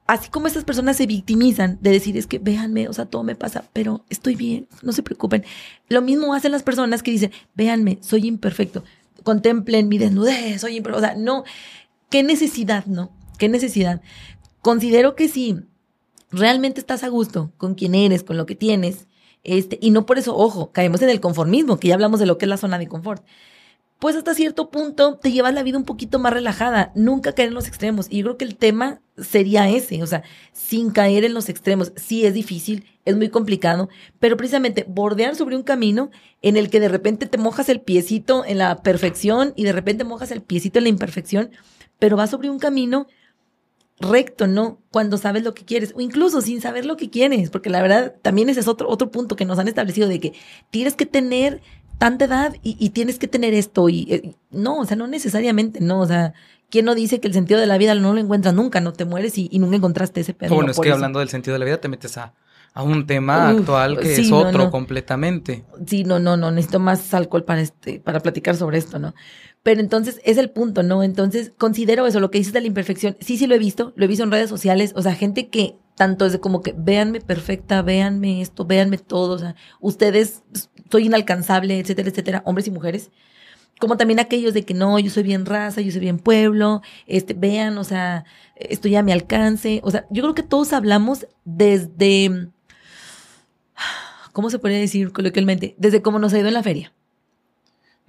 [0.08, 3.36] así como estas personas se victimizan de decir es que véanme, o sea, todo me
[3.36, 5.44] pasa, pero estoy bien, no se preocupen.
[5.90, 8.84] Lo mismo hacen las personas que dicen, véanme, soy imperfecto,
[9.24, 11.06] contemplen mi desnudez, soy imperfecto.
[11.06, 11.44] O sea, no,
[12.10, 13.12] qué necesidad, ¿no?
[13.38, 14.02] Qué necesidad.
[14.62, 15.58] Considero que si
[16.32, 19.08] realmente estás a gusto con quien eres, con lo que tienes,
[19.43, 22.38] este, y no por eso, ojo, caemos en el conformismo, que ya hablamos de lo
[22.38, 23.23] que es la zona de confort
[24.00, 27.56] pues hasta cierto punto te llevas la vida un poquito más relajada, nunca caer en
[27.56, 28.08] los extremos.
[28.10, 30.23] Y yo creo que el tema sería ese, o sea,
[30.54, 31.93] sin caer en los extremos.
[31.95, 36.12] Sí es difícil, es muy complicado, pero precisamente bordear sobre un camino
[36.43, 40.04] en el que de repente te mojas el piecito en la perfección y de repente
[40.04, 41.50] mojas el piecito en la imperfección,
[41.97, 43.08] pero vas sobre un camino
[44.00, 44.80] recto, ¿no?
[44.92, 48.16] Cuando sabes lo que quieres, o incluso sin saber lo que quieres, porque la verdad
[48.22, 50.34] también ese es otro, otro punto que nos han establecido de que
[50.70, 51.62] tienes que tener
[51.98, 55.80] tanta edad y, y tienes que tener esto y eh, no, o sea, no necesariamente,
[55.82, 56.34] no, o sea,
[56.70, 58.82] ¿quién no dice que el sentido de la vida no lo encuentras nunca?
[58.82, 60.54] No te mueres y, y nunca encontraste ese pedo.
[60.54, 60.96] Bueno, no es que eso.
[60.96, 62.34] hablando del sentido de la vida te metes a,
[62.78, 64.72] a un tema Uf, actual que sí, es otro no.
[64.72, 65.66] completamente.
[65.88, 69.16] Sí, no, no, no, necesito más alcohol para este, para platicar sobre esto, ¿no?
[69.63, 71.02] Pero entonces es el punto, ¿no?
[71.02, 73.18] Entonces considero eso, lo que dices de la imperfección.
[73.20, 75.80] Sí, sí lo he visto, lo he visto en redes sociales, o sea, gente que
[75.96, 80.44] tanto es de como que véanme perfecta, véanme esto, véanme todo, o sea, ustedes,
[80.92, 83.10] soy inalcanzable, etcétera, etcétera, hombres y mujeres.
[83.80, 87.34] Como también aquellos de que no, yo soy bien raza, yo soy bien pueblo, este,
[87.34, 89.82] vean, o sea, estoy a mi alcance.
[89.84, 92.50] O sea, yo creo que todos hablamos desde,
[94.38, 95.73] ¿cómo se puede decir coloquialmente?
[95.80, 96.93] Desde cómo nos ha ido en la feria.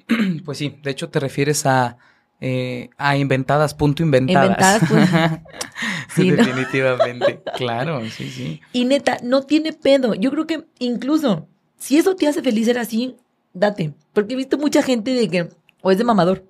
[0.44, 1.96] Pues sí, de hecho te refieres a,
[2.38, 4.82] eh, a inventadas, punto inventadas.
[4.82, 5.08] Inventadas, pues.
[6.14, 6.36] Sí, ¿no?
[6.36, 7.40] Definitivamente.
[7.56, 8.60] Claro, sí, sí.
[8.74, 10.12] Y neta, no tiene pedo.
[10.12, 13.16] Yo creo que incluso si eso te hace feliz ser así,
[13.54, 13.94] date.
[14.12, 15.48] Porque he visto mucha gente de que,
[15.80, 16.44] o es de mamador,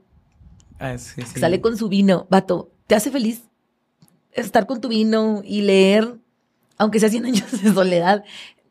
[0.80, 1.38] Ah, sí, sí.
[1.38, 3.44] sale con su vino, vato, ¿te hace feliz
[4.32, 6.16] estar con tu vino y leer,
[6.78, 8.24] aunque sea 100 años de soledad,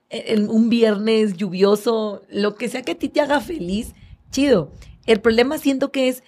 [0.10, 3.94] en un viernes lluvioso, lo que sea que a ti te haga feliz,
[4.32, 4.72] chido.
[5.06, 6.24] El problema siento que es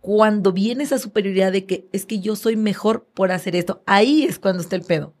[0.00, 3.82] cuando viene esa superioridad de que es que yo soy mejor por hacer esto.
[3.86, 5.14] Ahí es cuando está el pedo.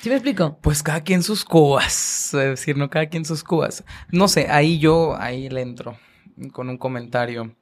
[0.00, 0.58] ¿Sí me explico?
[0.60, 3.84] Pues cada quien sus cubas, es decir, no cada quien sus cubas.
[4.10, 5.98] No sé, ahí yo, ahí le entro
[6.52, 7.54] con un comentario.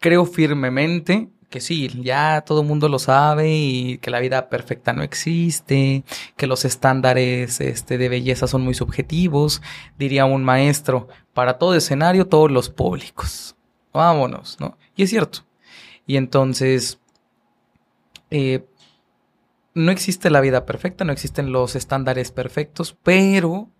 [0.00, 4.92] Creo firmemente que sí, ya todo el mundo lo sabe y que la vida perfecta
[4.92, 6.04] no existe,
[6.36, 9.62] que los estándares este, de belleza son muy subjetivos,
[9.98, 13.56] diría un maestro, para todo escenario, todos los públicos.
[13.92, 14.76] Vámonos, ¿no?
[14.94, 15.40] Y es cierto.
[16.06, 16.98] Y entonces,
[18.30, 18.66] eh,
[19.74, 23.70] no existe la vida perfecta, no existen los estándares perfectos, pero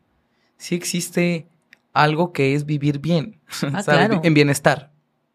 [0.56, 1.48] sí existe
[1.92, 4.20] algo que es vivir bien, Ah.
[4.22, 4.92] En bienestar,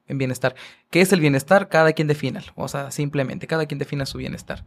[0.07, 0.55] en bienestar.
[0.89, 1.69] ¿Qué es el bienestar?
[1.69, 4.63] Cada quien defina, o sea, simplemente, cada quien defina su bienestar.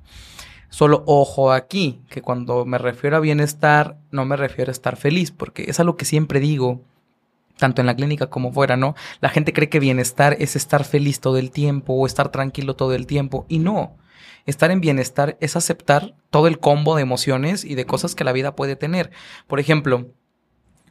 [0.68, 5.30] Solo ojo aquí, que cuando me refiero a bienestar, no me refiero a estar feliz,
[5.30, 6.82] porque es algo que siempre digo,
[7.56, 8.94] tanto en la clínica como fuera, ¿no?
[9.20, 12.94] La gente cree que bienestar es estar feliz todo el tiempo o estar tranquilo todo
[12.94, 13.96] el tiempo, y no.
[14.44, 18.32] Estar en bienestar es aceptar todo el combo de emociones y de cosas que la
[18.32, 19.10] vida puede tener.
[19.48, 20.12] Por ejemplo,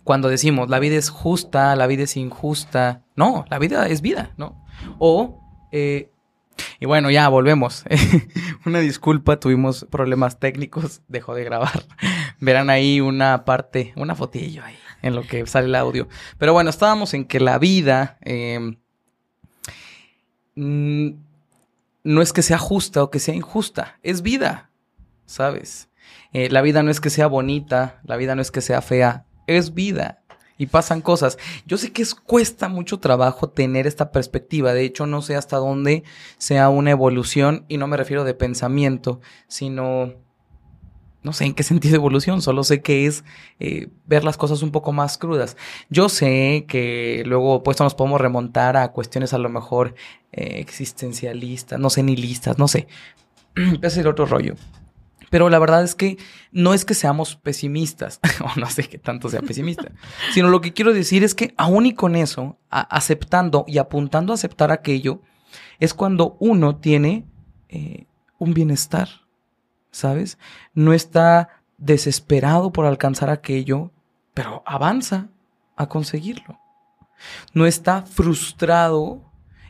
[0.06, 3.02] cuando decimos la vida es justa, la vida es injusta.
[3.16, 4.64] No, la vida es vida, ¿no?
[5.00, 5.42] O,
[5.72, 6.12] eh,
[6.80, 7.84] y bueno, ya volvemos.
[8.66, 11.84] una disculpa, tuvimos problemas técnicos, dejó de grabar.
[12.40, 16.08] Verán ahí una parte, una fotillo ahí en lo que sale el audio.
[16.38, 18.20] Pero bueno, estábamos en que la vida
[20.56, 21.10] mm,
[22.04, 24.70] no es que sea justa o que sea injusta, es vida,
[25.26, 25.90] ¿sabes?
[26.32, 29.26] Eh, la vida no es que sea bonita, la vida no es que sea fea,
[29.48, 30.22] es vida.
[30.58, 31.38] Y pasan cosas.
[31.66, 34.74] Yo sé que es, cuesta mucho trabajo tener esta perspectiva.
[34.74, 36.04] De hecho, no sé hasta dónde
[36.38, 40.14] sea una evolución, y no me refiero de pensamiento, sino
[41.26, 43.24] no sé en qué sentido evolución, solo sé que es
[43.60, 45.58] eh, ver las cosas un poco más crudas.
[45.90, 49.96] Yo sé que luego pues nos podemos remontar a cuestiones a lo mejor
[50.32, 52.88] eh, existencialistas, no sé, ni listas, no sé.
[53.56, 54.54] Ese es el otro rollo.
[55.30, 56.18] Pero la verdad es que
[56.52, 59.92] no es que seamos pesimistas, o no sé qué tanto sea pesimista,
[60.34, 64.36] sino lo que quiero decir es que aún y con eso, aceptando y apuntando a
[64.36, 65.22] aceptar aquello,
[65.80, 67.26] es cuando uno tiene
[67.70, 68.06] eh,
[68.38, 69.10] un bienestar
[69.96, 70.38] ¿sabes?
[70.74, 73.92] No está desesperado por alcanzar aquello,
[74.34, 75.30] pero avanza
[75.78, 76.60] a conseguirlo.
[77.54, 79.24] No está frustrado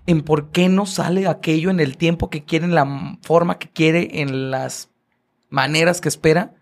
[0.08, 3.70] en por qué no sale aquello en el tiempo que quiere, en la forma que
[3.70, 4.90] quiere, en las
[5.56, 6.54] maneras que espera.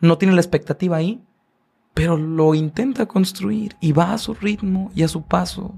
[0.00, 1.22] No tiene la expectativa ahí,
[1.94, 5.74] pero lo intenta construir y va a su ritmo y a su paso.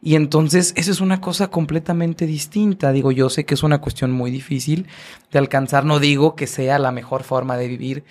[0.00, 2.90] Y entonces esa es una cosa completamente distinta.
[2.90, 4.86] Digo, yo sé que es una cuestión muy difícil
[5.30, 5.84] de alcanzar.
[5.84, 8.04] No digo que sea la mejor forma de vivir.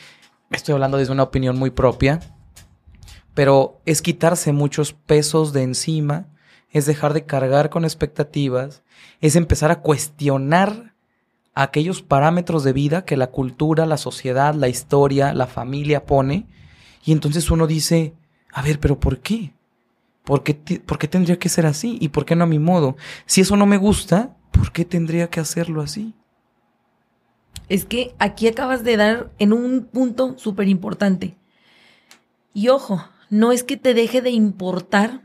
[0.52, 2.20] Estoy hablando desde una opinión muy propia.
[3.34, 6.28] Pero es quitarse muchos pesos de encima.
[6.70, 8.84] Es dejar de cargar con expectativas.
[9.20, 10.93] Es empezar a cuestionar
[11.56, 16.48] aquellos parámetros de vida que la cultura, la sociedad, la historia, la familia pone.
[17.06, 18.14] Y entonces uno dice,
[18.52, 19.54] a ver, pero ¿por qué?
[20.24, 20.54] ¿Por qué,
[21.08, 21.98] tendría que ser así?
[22.00, 22.96] ¿Y por qué no a mi modo?
[23.26, 26.14] Si eso no me gusta, ¿por qué tendría que hacerlo así?
[27.68, 31.36] Es que aquí acabas de dar en un punto súper importante.
[32.54, 35.24] Y ojo, no es que te deje de importar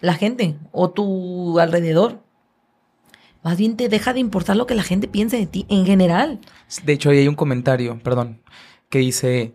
[0.00, 2.22] la gente o tu alrededor.
[3.42, 6.40] Más bien te deja de importar lo que la gente piense de ti en general.
[6.84, 8.42] De hecho, ahí hay un comentario, perdón,
[8.88, 9.54] que dice,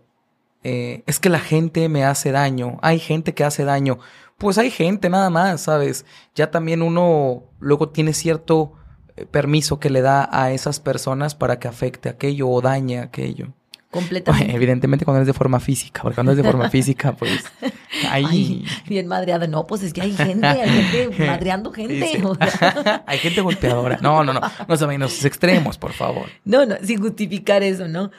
[0.62, 3.98] eh, es que la gente me hace daño, hay gente que hace daño
[4.38, 6.04] pues hay gente nada más, ¿sabes?
[6.34, 8.72] Ya también uno luego tiene cierto
[9.16, 13.54] eh, permiso que le da a esas personas para que afecte aquello o dañe aquello.
[13.94, 14.52] Completamente.
[14.52, 17.44] evidentemente cuando es de forma física, porque cuando es de forma física, pues
[18.10, 18.64] ahí...
[18.88, 19.46] bien madreada.
[19.46, 22.20] No, pues es que hay gente, hay gente madreando gente.
[23.06, 23.98] hay gente golpeadora.
[24.02, 24.40] No, no, no.
[24.66, 26.26] No se vayan a esos extremos, por favor.
[26.44, 28.10] No, no, sin justificar eso, ¿no?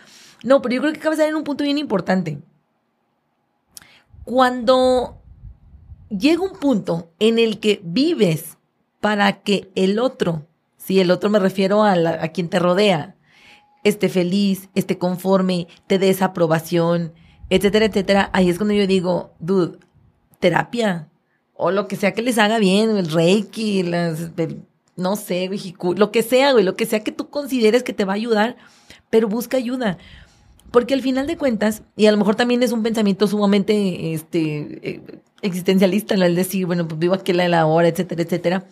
[0.44, 2.40] No, pero yo creo que acabas de dar en un punto bien importante.
[4.24, 5.22] Cuando
[6.08, 8.58] llega un punto en el que vives
[9.02, 13.16] para que el otro, si el otro me refiero a, a quien te rodea,
[13.86, 17.14] esté feliz, esté conforme, te dé aprobación,
[17.50, 19.78] etcétera, etcétera, ahí es cuando yo digo, dude,
[20.40, 21.08] terapia,
[21.54, 24.32] o lo que sea que les haga bien, el reiki, las,
[24.98, 25.50] no sé,
[25.96, 28.58] lo que sea, güey, lo que sea que tú consideres que te va a ayudar,
[29.10, 29.98] pero busca ayuda.
[30.72, 34.90] Porque al final de cuentas, y a lo mejor también es un pensamiento sumamente este,
[34.90, 38.66] eh, existencialista, el decir, bueno, pues vivo aquí la, la hora, etcétera, etcétera.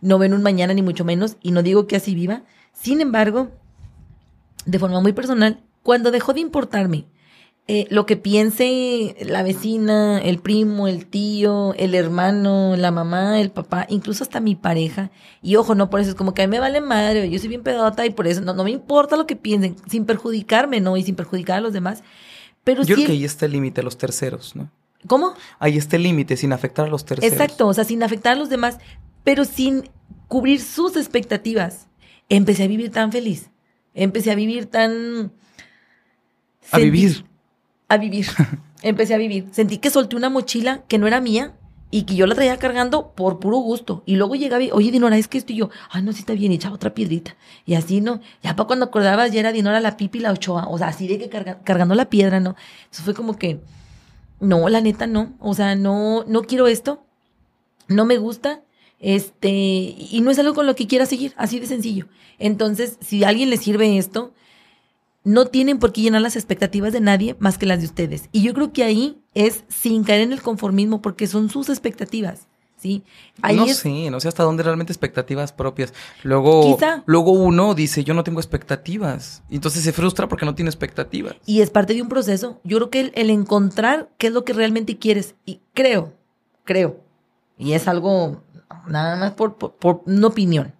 [0.00, 2.42] No ven un mañana ni mucho menos, y no digo que así viva.
[2.72, 3.48] Sin embargo,
[4.68, 7.06] de forma muy personal, cuando dejó de importarme
[7.70, 13.50] eh, lo que piense la vecina, el primo, el tío, el hermano, la mamá, el
[13.50, 15.10] papá, incluso hasta mi pareja.
[15.42, 17.48] Y ojo, no por eso es como que a mí me vale madre, yo soy
[17.48, 20.96] bien pedota y por eso no, no me importa lo que piensen, sin perjudicarme, ¿no?
[20.96, 22.02] Y sin perjudicar a los demás.
[22.64, 24.70] Pero yo creo que ahí está el límite a los terceros, ¿no?
[25.06, 25.34] ¿Cómo?
[25.58, 27.32] Ahí está el límite, sin afectar a los terceros.
[27.32, 28.78] Exacto, o sea, sin afectar a los demás,
[29.24, 29.88] pero sin
[30.26, 31.86] cubrir sus expectativas.
[32.30, 33.50] Empecé a vivir tan feliz.
[33.98, 35.32] Empecé a vivir tan...
[36.70, 37.24] A vivir.
[37.88, 38.26] A vivir.
[38.82, 39.48] Empecé a vivir.
[39.50, 41.54] Sentí que solté una mochila que no era mía
[41.90, 44.02] y que yo la traía cargando por puro gusto.
[44.06, 46.34] Y luego llegaba y, oye, Dinora, es que esto y yo, ay, no, sí está
[46.34, 47.36] bien, y echaba otra piedrita.
[47.66, 48.20] Y así, ¿no?
[48.42, 50.68] Ya para cuando acordabas, ya era Dinora la pipi y la ochoa.
[50.68, 52.56] O sea, así de que cargando la piedra, ¿no?
[52.92, 53.60] Eso fue como que
[54.38, 55.32] no, la neta no.
[55.40, 57.04] O sea, no, no quiero esto.
[57.88, 58.62] No me gusta.
[59.00, 62.06] Este, y no es algo con lo que quiera seguir, así de sencillo.
[62.38, 64.32] Entonces, si a alguien le sirve esto,
[65.24, 68.28] no tienen por qué llenar las expectativas de nadie más que las de ustedes.
[68.32, 72.46] Y yo creo que ahí es sin caer en el conformismo, porque son sus expectativas.
[72.80, 73.02] ¿sí?
[73.42, 75.92] no es- sé, no sé hasta dónde realmente expectativas propias.
[76.22, 77.02] Luego, Quizá.
[77.06, 79.42] luego uno dice, yo no tengo expectativas.
[79.50, 81.34] Y entonces se frustra porque no tiene expectativas.
[81.44, 82.60] Y es parte de un proceso.
[82.62, 86.12] Yo creo que el, el encontrar qué es lo que realmente quieres, y creo,
[86.64, 87.00] creo,
[87.58, 88.44] y es algo
[88.90, 90.74] nada más por, por, por una opinión.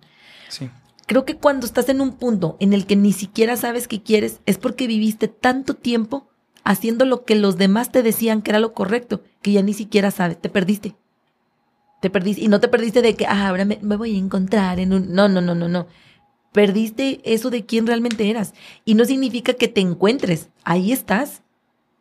[0.49, 0.71] Sí.
[1.07, 4.40] Creo que cuando estás en un punto en el que ni siquiera sabes qué quieres,
[4.44, 6.29] es porque viviste tanto tiempo
[6.64, 10.11] haciendo lo que los demás te decían que era lo correcto, que ya ni siquiera
[10.11, 10.97] sabes, te perdiste.
[12.03, 12.42] Te perdiste.
[12.42, 15.14] Y no te perdiste de que, ah, ahora me, me voy a encontrar en un...
[15.14, 15.87] No, no, no, no, no.
[16.53, 18.53] Perdiste eso de quién realmente eras.
[18.85, 20.51] Y no significa que te encuentres.
[20.62, 21.42] Ahí estás.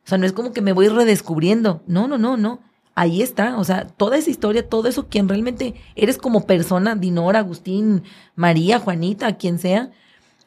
[0.05, 1.81] O sea, no es como que me voy redescubriendo.
[1.87, 2.59] No, no, no, no.
[2.99, 3.59] Ahí está.
[3.59, 8.01] O sea, toda esa historia, todo eso, quien realmente eres como persona, Dinora, Agustín,
[8.35, 9.91] María, Juanita, quien sea,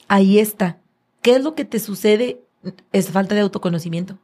[0.09, 0.81] ahí está.
[1.23, 2.43] ¿Qué es lo que te sucede?
[2.91, 4.19] Es falta de autoconocimiento.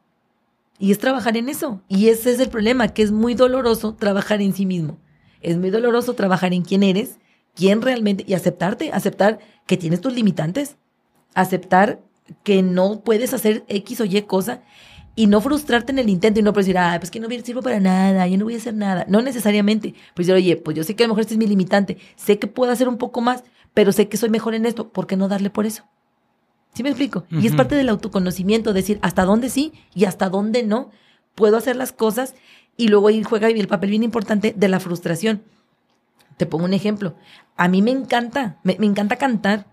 [0.80, 1.82] Y es trabajar en eso.
[1.86, 4.98] Y ese es el problema, que es muy doloroso trabajar en sí mismo.
[5.40, 7.20] Es muy doloroso trabajar en quién eres,
[7.54, 10.78] quién realmente, y aceptarte, aceptar que tienes tus limitantes,
[11.34, 12.00] aceptar
[12.42, 14.64] que no puedes hacer X o Y cosa
[15.18, 17.80] y no frustrarte en el intento y no decir, ah, pues que no sirvo para
[17.80, 19.06] nada, yo no voy a hacer nada.
[19.08, 19.94] No necesariamente.
[20.14, 22.38] Pues decir, oye, pues yo sé que a lo mejor este es mi limitante, sé
[22.38, 23.42] que puedo hacer un poco más,
[23.74, 25.84] pero sé que soy mejor en esto, ¿por qué no darle por eso?
[26.74, 27.24] ¿Sí me explico?
[27.30, 30.90] Y es parte del autoconocimiento, decir hasta dónde sí y hasta dónde no
[31.34, 32.34] puedo hacer las cosas
[32.76, 35.42] y luego ahí juega el papel bien importante de la frustración.
[36.36, 37.16] Te pongo un ejemplo.
[37.56, 39.66] A mí me encanta, me, me encanta cantar.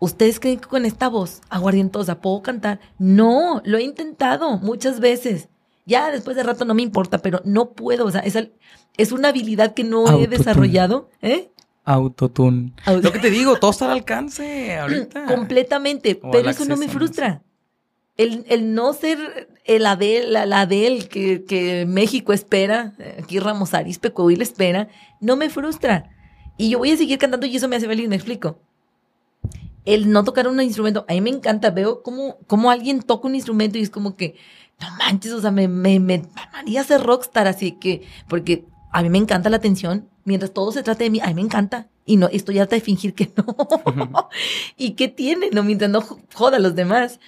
[0.00, 2.78] ¿Ustedes creen que con esta voz aguardientosa puedo cantar?
[2.98, 5.48] No, lo he intentado muchas veces.
[5.86, 8.04] Ya después de rato no me importa, pero no puedo.
[8.06, 8.52] O sea, es, al-
[8.96, 11.08] es una habilidad que no he desarrollado.
[11.22, 11.50] ¿eh?
[11.84, 12.74] Autotune.
[12.84, 15.24] Auto- Lo que te digo, todo está al alcance ahorita.
[15.26, 17.42] Completamente, O pero eso no me no frustra.
[18.16, 23.38] El, el no ser el Adel, la, la Adel que, que México espera, eh, aquí
[23.38, 24.88] Ramos Arizpe, Coahuila espera,
[25.20, 26.10] no me frustra.
[26.56, 28.58] Y yo voy a seguir cantando y eso me hace feliz, me explico.
[29.88, 33.34] El no tocar un instrumento, a mí me encanta, veo cómo, cómo alguien toca un
[33.34, 34.36] instrumento y es como que,
[34.80, 39.08] no manches, o sea, me, me, me mamaría ser rockstar, así que, porque a mí
[39.10, 41.88] me encanta la atención, mientras todo se trate de mí, a mí me encanta.
[42.04, 43.44] Y no, estoy harta de fingir que no.
[44.76, 45.50] ¿Y qué tiene?
[45.52, 46.00] No, mientras no
[46.34, 47.20] joda a los demás.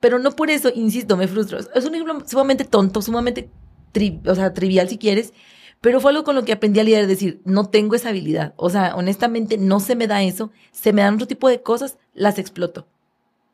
[0.00, 1.58] Pero no por eso, insisto, me frustro.
[1.58, 3.50] Es un ejemplo sumamente tonto, sumamente
[3.92, 5.32] tri- o sea, trivial si quieres,
[5.84, 8.54] pero fue algo con lo que aprendí a lidiar, decir, no tengo esa habilidad.
[8.56, 11.98] O sea, honestamente no se me da eso, se me dan otro tipo de cosas,
[12.14, 12.88] las exploto.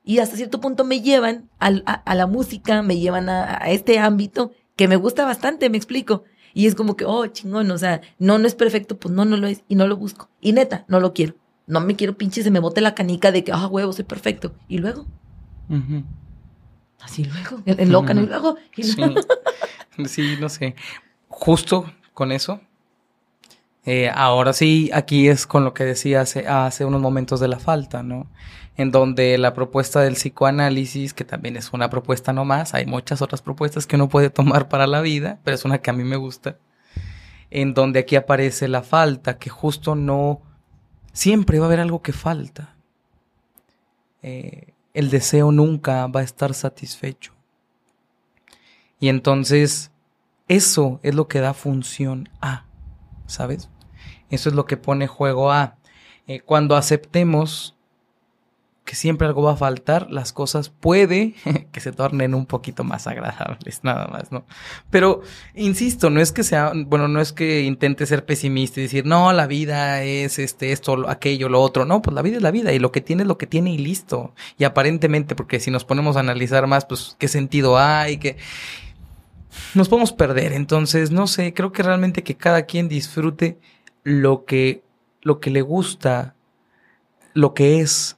[0.04, 3.98] Y hasta cierto punto me llevan a, a la música, me llevan a, a este
[3.98, 6.22] ámbito que me gusta bastante, me explico.
[6.54, 9.36] Y es como que, oh, chingón, o sea, no, no es perfecto, pues no, no
[9.36, 10.28] lo es, y no lo busco.
[10.40, 11.34] Y neta, no lo quiero.
[11.66, 14.54] No me quiero pinche, se me bote la canica de que, ah, huevo, soy perfecto.
[14.68, 15.04] Y luego,
[17.00, 18.22] así luego, en, en loca, ¿no?
[18.22, 18.94] y luego, y Sí.
[19.00, 19.20] luego.
[20.06, 20.76] Sí, no sé.
[21.28, 22.60] Justo con eso.
[23.86, 28.02] eh, ahora sí, aquí es con lo que decía hace, unos momentos de la falta,
[28.02, 28.26] ¿no?
[28.76, 33.22] En donde la propuesta del psicoanálisis, que también es una propuesta no más, hay muchas
[33.22, 36.04] otras propuestas que uno puede tomar para la vida, pero es una que a mí
[36.04, 36.56] me gusta.
[37.50, 40.42] En donde aquí aparece la falta, que justo no.
[41.12, 42.76] Siempre va a haber algo que falta.
[44.22, 47.32] Eh, el deseo nunca va a estar satisfecho.
[49.00, 49.90] Y entonces,
[50.50, 52.64] eso es lo que da función a,
[53.26, 53.68] ¿sabes?
[54.30, 55.76] Eso es lo que pone juego a.
[56.26, 57.76] Eh, cuando aceptemos
[58.84, 61.34] que siempre algo va a faltar, las cosas puede
[61.72, 64.44] que se tornen un poquito más agradables, nada más, ¿no?
[64.90, 65.20] Pero,
[65.54, 69.32] insisto, no es que sea, bueno, no es que intente ser pesimista y decir, no,
[69.32, 71.84] la vida es este, esto, lo- aquello, lo otro.
[71.84, 73.70] No, pues la vida es la vida y lo que tiene es lo que tiene
[73.72, 74.34] y listo.
[74.58, 78.16] Y aparentemente, porque si nos ponemos a analizar más, pues, ¿qué sentido hay?
[78.18, 78.36] ¿Qué,
[79.74, 80.52] nos podemos perder.
[80.52, 83.58] Entonces, no sé, creo que realmente que cada quien disfrute
[84.02, 84.82] lo que,
[85.22, 86.34] lo que le gusta,
[87.34, 88.16] lo que es,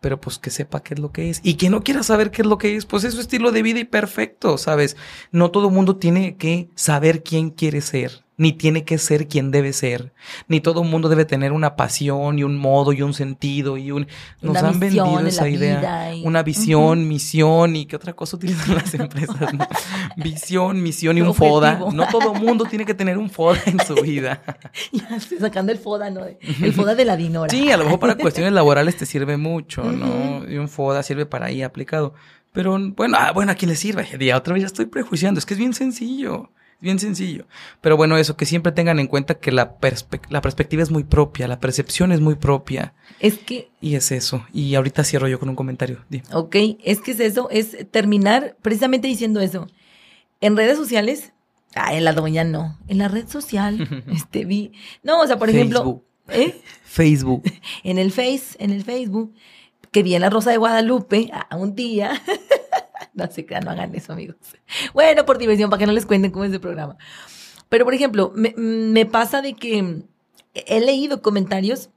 [0.00, 1.40] pero pues que sepa qué es lo que es.
[1.42, 3.62] Y que no quiera saber qué es lo que es, pues es su estilo de
[3.62, 4.96] vida y perfecto, ¿sabes?
[5.32, 9.72] No todo mundo tiene que saber quién quiere ser, ni tiene que ser quien debe
[9.72, 10.12] ser,
[10.46, 14.06] ni todo mundo debe tener una pasión y un modo y un sentido y un...
[14.42, 16.14] Nos Una han vendido en esa idea.
[16.14, 19.54] y- Una visión, misión y qué otra cosa utilizan las empresas.
[19.54, 19.66] ¿no?
[20.16, 21.54] Visión, misión y un Objetivo.
[21.56, 21.78] FODA.
[21.92, 24.42] No todo mundo tiene que tener un FODA en su vida.
[24.92, 26.20] Ya estoy sacando el foda, ¿no?
[26.26, 27.50] El foda de la dinora.
[27.50, 30.48] Sí, a lo mejor para cuestiones laborales te sirve mucho, ¿no?
[30.48, 32.14] Y un FODA sirve para ahí aplicado.
[32.52, 34.06] Pero bueno, ah, bueno, ¿a quién le sirve?
[34.20, 35.38] Ya otra vez ya estoy prejuiciando.
[35.38, 36.50] Es que es bien sencillo.
[36.80, 37.46] Bien sencillo.
[37.80, 41.04] Pero bueno, eso, que siempre tengan en cuenta que la, perspe- la perspectiva es muy
[41.04, 42.94] propia, la percepción es muy propia.
[43.18, 44.44] Es que, Y es eso.
[44.52, 46.04] Y ahorita cierro yo con un comentario.
[46.32, 49.66] Ok, es que es eso, es terminar precisamente diciendo eso.
[50.40, 51.32] En redes sociales
[51.78, 52.78] Ah, en la doña no.
[52.88, 54.72] En la red social, este, vi.
[55.02, 56.02] No, o sea, por ejemplo.
[56.26, 56.30] Facebook.
[56.30, 56.60] ¿eh?
[56.84, 57.42] Facebook.
[57.84, 59.34] En el Face, en el Facebook,
[59.92, 62.12] que vi en la Rosa de Guadalupe a un día.
[63.14, 64.36] no se crean, no hagan eso, amigos.
[64.92, 66.96] Bueno, por diversión, para que no les cuenten cómo es el programa.
[67.68, 70.04] Pero, por ejemplo, me, me pasa de que
[70.54, 71.90] he leído comentarios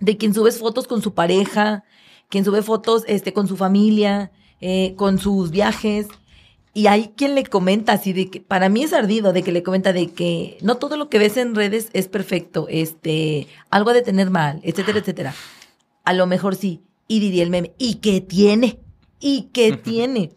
[0.00, 1.84] de quien sube fotos con su pareja,
[2.28, 6.08] quien sube fotos este, con su familia, eh, con sus viajes.
[6.74, 9.62] Y hay quien le comenta así de que, para mí es ardido, de que le
[9.62, 14.02] comenta de que no todo lo que ves en redes es perfecto, este, algo de
[14.02, 15.34] tener mal, etcétera, etcétera.
[16.04, 16.82] A lo mejor sí.
[17.08, 18.80] Y diría el meme, ¿y qué tiene?
[19.20, 20.32] ¿Y qué tiene?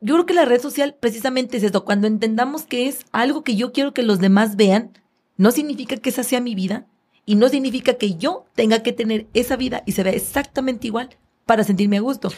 [0.00, 3.56] Yo creo que la red social precisamente es esto, cuando entendamos que es algo que
[3.56, 4.92] yo quiero que los demás vean,
[5.36, 6.86] no significa que esa sea mi vida
[7.24, 11.10] y no significa que yo tenga que tener esa vida y se vea exactamente igual
[11.44, 12.30] para sentirme a gusto.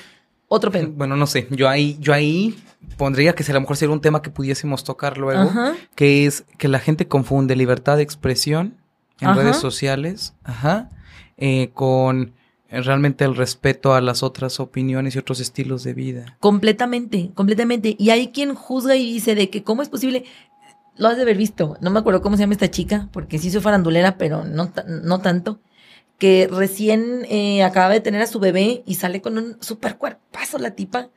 [0.49, 0.89] Otro pedo.
[0.91, 2.59] Bueno, no sé, yo ahí, yo ahí
[2.97, 5.51] pondría que a lo mejor sería un tema que pudiésemos tocar luego,
[5.95, 8.77] que es que la gente confunde libertad de expresión
[9.21, 10.89] en redes sociales, ajá,
[11.37, 12.33] eh, con
[12.71, 16.37] realmente el respeto a las otras opiniones y otros estilos de vida.
[16.41, 17.97] Completamente, completamente.
[17.99, 20.25] Y hay quien juzga y dice de que cómo es posible,
[20.97, 23.51] lo has de haber visto, no me acuerdo cómo se llama esta chica, porque sí
[23.51, 25.61] soy farandulera, pero no, no tanto
[26.19, 30.59] que recién eh, acaba de tener a su bebé y sale con un super cuerpazo
[30.59, 31.11] la tipa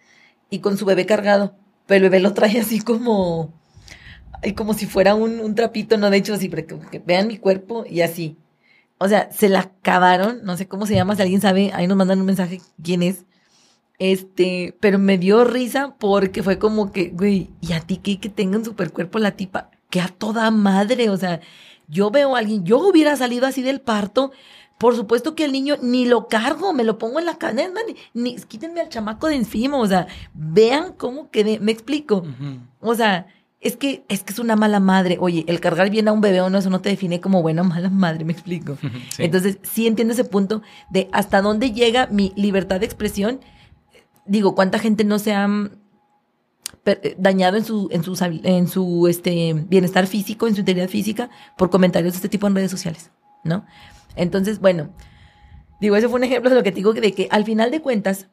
[0.49, 1.55] y con su bebé cargado.
[1.87, 3.51] Pero el bebé lo trae así como,
[4.55, 8.01] como si fuera un, un trapito, no de hecho, así, que, vean mi cuerpo y
[8.01, 8.37] así.
[9.03, 11.97] O sea, se la acabaron, no sé cómo se llama, si alguien sabe, ahí nos
[11.97, 13.25] mandan un mensaje quién es.
[13.97, 18.29] Este, pero me dio risa porque fue como que, güey, ¿y a ti qué que
[18.29, 19.71] tenga un super cuerpo la tipa?
[19.89, 21.41] Que a toda madre, o sea,
[21.87, 24.33] yo veo a alguien, yo hubiera salido así del parto,
[24.77, 27.81] por supuesto que el niño ni lo cargo, me lo pongo en la cadena,
[28.13, 32.23] ni, quítenme al chamaco de encima, o sea, vean cómo quedé, me explico.
[32.79, 33.25] O sea,
[33.61, 35.17] es que, es que es una mala madre.
[35.19, 37.61] Oye, el cargar bien a un bebé o no, eso no te define como buena
[37.61, 38.77] o mala madre, me explico.
[39.19, 43.39] Entonces, sí entiendo ese punto de hasta dónde llega mi libertad de expresión.
[44.25, 45.47] Digo, cuánta gente no se ha
[46.85, 51.29] eh, dañado en su, en su, en su este, bienestar físico, en su integridad física,
[51.55, 53.11] por comentarios de este tipo en redes sociales,
[53.43, 53.63] ¿no?
[54.15, 54.89] Entonces, bueno,
[55.79, 57.81] digo, ese fue un ejemplo de lo que te digo, de que al final de
[57.81, 58.29] cuentas,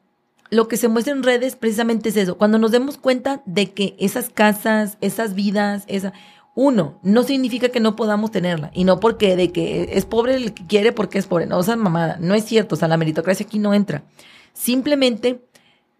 [0.49, 2.37] lo que se muestra en redes precisamente es eso.
[2.37, 6.13] Cuando nos demos cuenta de que esas casas, esas vidas, esa...
[6.55, 8.71] Uno, no significa que no podamos tenerla.
[8.73, 11.45] Y no porque de que es pobre el que quiere porque es pobre.
[11.45, 12.17] No, o mamada.
[12.19, 12.75] No es cierto.
[12.75, 14.03] O sea, la meritocracia aquí no entra.
[14.51, 15.47] Simplemente,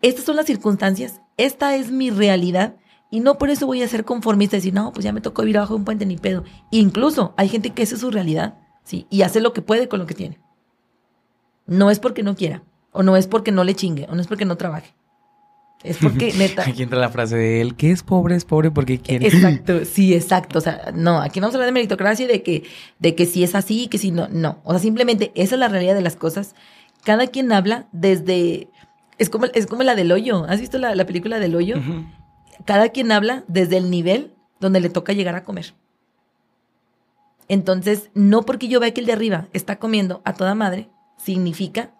[0.01, 1.21] estas son las circunstancias.
[1.37, 2.75] Esta es mi realidad.
[3.09, 5.43] Y no por eso voy a ser conformista y decir, no, pues ya me tocó
[5.43, 6.43] vivir abajo de un puente ni pedo.
[6.71, 8.55] Incluso hay gente que esa es su realidad.
[8.83, 9.05] ¿sí?
[9.09, 10.39] Y hace lo que puede con lo que tiene.
[11.67, 14.27] No es porque no quiera, o no es porque no le chingue, o no es
[14.27, 14.93] porque no trabaje.
[15.83, 16.63] Es porque, neta.
[16.67, 19.27] Aquí entra la frase de él, que es pobre, es pobre porque quiere.
[19.27, 20.59] Exacto, sí, exacto.
[20.59, 22.63] O sea, no, aquí no vamos a hablar de meritocracia de que,
[22.99, 24.59] de que si es así, que si no, no.
[24.63, 26.55] O sea, simplemente esa es la realidad de las cosas.
[27.03, 28.69] Cada quien habla desde.
[29.17, 30.45] Es como, es como la del hoyo.
[30.47, 31.75] ¿Has visto la, película del hoyo?
[32.65, 35.73] Cada quien habla desde el nivel donde le toca llegar a comer.
[37.47, 41.91] Entonces, no porque yo vea que el de arriba está comiendo a toda madre, significa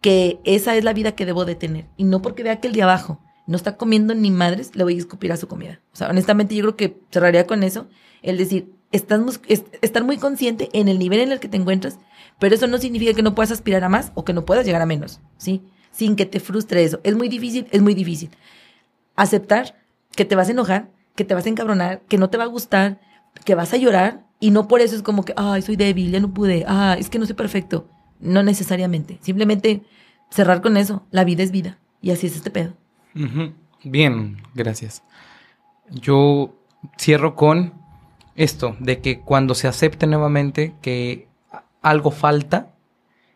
[0.00, 1.86] que esa es la vida que debo de tener.
[1.96, 4.94] Y no porque vea que el de abajo no está comiendo ni madres, le voy
[4.94, 5.80] a escupir a su comida.
[5.92, 7.88] O sea, honestamente yo creo que cerraría con eso,
[8.22, 9.40] el decir, estás,
[9.80, 11.98] estar muy consciente en el nivel en el que te encuentras,
[12.38, 14.82] pero eso no significa que no puedas aspirar a más o que no puedas llegar
[14.82, 15.62] a menos, ¿sí?
[15.90, 17.00] Sin que te frustre eso.
[17.02, 18.30] Es muy difícil, es muy difícil.
[19.16, 19.76] Aceptar
[20.14, 22.48] que te vas a enojar, que te vas a encabronar, que no te va a
[22.48, 23.00] gustar,
[23.44, 26.20] que vas a llorar, y no por eso es como que, ay, soy débil, ya
[26.20, 27.88] no pude, ah, es que no soy perfecto.
[28.20, 29.18] No necesariamente.
[29.22, 29.82] Simplemente
[30.30, 31.04] cerrar con eso.
[31.10, 31.78] La vida es vida.
[32.00, 32.74] Y así es este pedo.
[33.84, 35.02] Bien, gracias.
[35.90, 36.54] Yo
[36.98, 37.74] cierro con
[38.36, 41.28] esto, de que cuando se acepte nuevamente que
[41.82, 42.74] algo falta,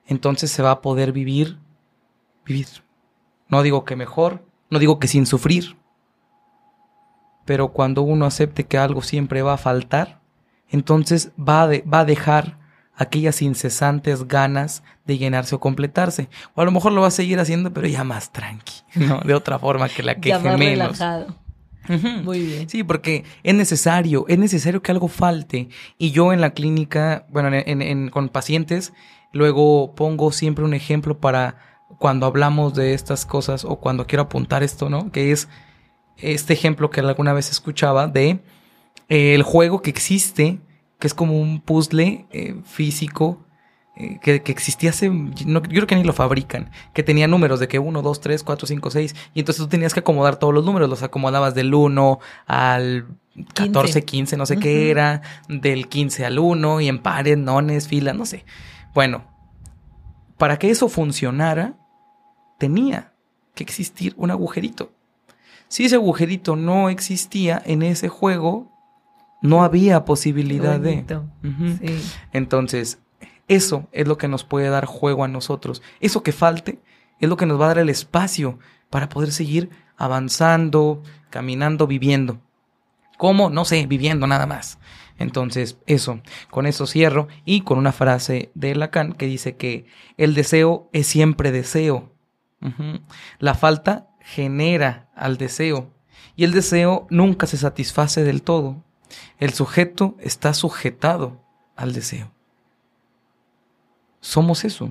[0.06, 1.58] entonces se va a poder vivir,
[2.44, 2.68] vivir.
[3.48, 5.76] No digo que mejor, no digo que sin sufrir,
[7.44, 10.20] pero cuando uno acepte que algo siempre va a faltar,
[10.68, 12.58] entonces va, va a dejar
[13.02, 16.28] aquellas incesantes ganas de llenarse o completarse.
[16.54, 19.20] O a lo mejor lo va a seguir haciendo, pero ya más tranqui, ¿no?
[19.20, 20.98] De otra forma que la queje menos.
[20.98, 21.42] Relajado.
[22.22, 22.68] Muy bien.
[22.68, 25.68] Sí, porque es necesario, es necesario que algo falte.
[25.98, 28.92] Y yo en la clínica, bueno, en, con pacientes,
[29.32, 31.56] luego pongo siempre un ejemplo para
[31.98, 35.10] cuando hablamos de estas cosas o cuando quiero apuntar esto, ¿no?
[35.10, 35.48] Que es
[36.16, 38.40] este ejemplo que alguna vez escuchaba de
[39.08, 40.60] el juego que existe,
[41.02, 43.44] que es como un puzzle eh, físico,
[43.96, 47.80] eh, que, existía hace, yo creo que ni lo fabrican, que tenía números de que
[47.80, 50.88] 1, 2, 3, 4, 5, 6, y entonces tú tenías que acomodar todos los números,
[50.88, 53.08] los acomodabas del 1 al
[53.52, 58.14] 14, 15, no sé qué era, del 15 al 1 y en pares, nones, filas,
[58.14, 58.44] no sé.
[58.94, 59.24] Bueno,
[60.38, 61.74] para que eso funcionara,
[62.60, 63.12] tenía
[63.56, 64.92] que existir un agujerito.
[65.66, 68.71] Si ese agujerito no existía en ese juego,
[69.42, 71.04] no había posibilidad de.
[71.80, 72.00] Sí.
[72.32, 72.98] Entonces,
[73.48, 75.82] eso es lo que nos puede dar juego a nosotros.
[76.00, 76.80] Eso que falte
[77.20, 82.40] es lo que nos va a dar el espacio para poder seguir avanzando, caminando, viviendo.
[83.18, 83.50] ¿Cómo?
[83.50, 84.78] No sé, viviendo nada más.
[85.18, 86.20] Entonces, eso,
[86.50, 89.86] con eso cierro y con una frase de Lacan que dice que
[90.16, 92.10] el deseo es siempre deseo.
[93.38, 95.90] La falta genera al deseo
[96.36, 98.82] y el deseo nunca se satisface del todo.
[99.38, 101.40] El sujeto está sujetado
[101.76, 102.30] al deseo.
[104.20, 104.90] Somos eso.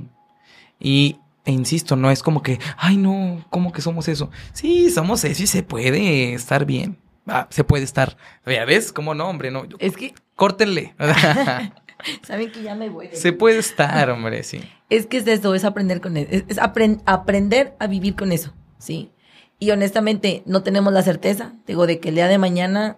[0.80, 4.30] Y, e insisto, no es como que, ay no, ¿cómo que somos eso?
[4.54, 6.98] Sí, somos eso y se puede estar bien.
[7.28, 8.18] Ah, se puede estar.
[8.46, 9.52] Ya ves, ¿cómo no, hombre?
[9.52, 10.96] No, Es que, córtenle.
[12.24, 13.10] ¿saben que ya me voy?
[13.14, 14.60] se puede estar, hombre, sí.
[14.90, 16.30] Es que es eso, es aprender con eso.
[16.32, 19.12] Es, es apren- aprender a vivir con eso, ¿sí?
[19.60, 22.98] Y honestamente, no tenemos la certeza, digo, de que el día de mañana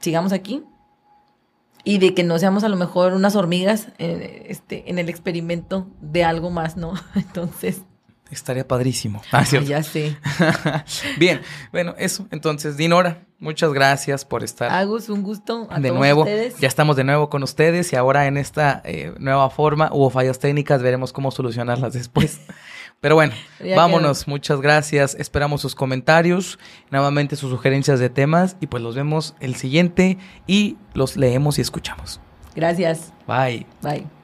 [0.00, 0.64] sigamos aquí
[1.84, 5.86] y de que no seamos a lo mejor unas hormigas eh, este, en el experimento
[6.00, 6.94] de algo más, ¿no?
[7.14, 7.82] Entonces,
[8.30, 9.22] Estaría padrísimo.
[9.32, 10.14] Ah, ya sé.
[11.18, 11.40] Bien,
[11.72, 12.26] bueno, eso.
[12.30, 14.70] Entonces, Dinora, muchas gracias por estar.
[14.70, 15.66] Agus, un gusto.
[15.70, 16.58] A de todos nuevo, ustedes.
[16.58, 20.38] ya estamos de nuevo con ustedes y ahora en esta eh, nueva forma hubo fallas
[20.38, 22.40] técnicas, veremos cómo solucionarlas después.
[23.00, 23.32] Pero bueno,
[23.64, 26.58] Ya vámonos, muchas gracias, esperamos sus comentarios,
[26.90, 30.18] nuevamente sus sugerencias de temas y pues los vemos el siguiente
[30.48, 32.20] y los leemos y escuchamos.
[32.56, 33.12] Gracias.
[33.26, 33.66] Bye.
[33.82, 34.17] Bye.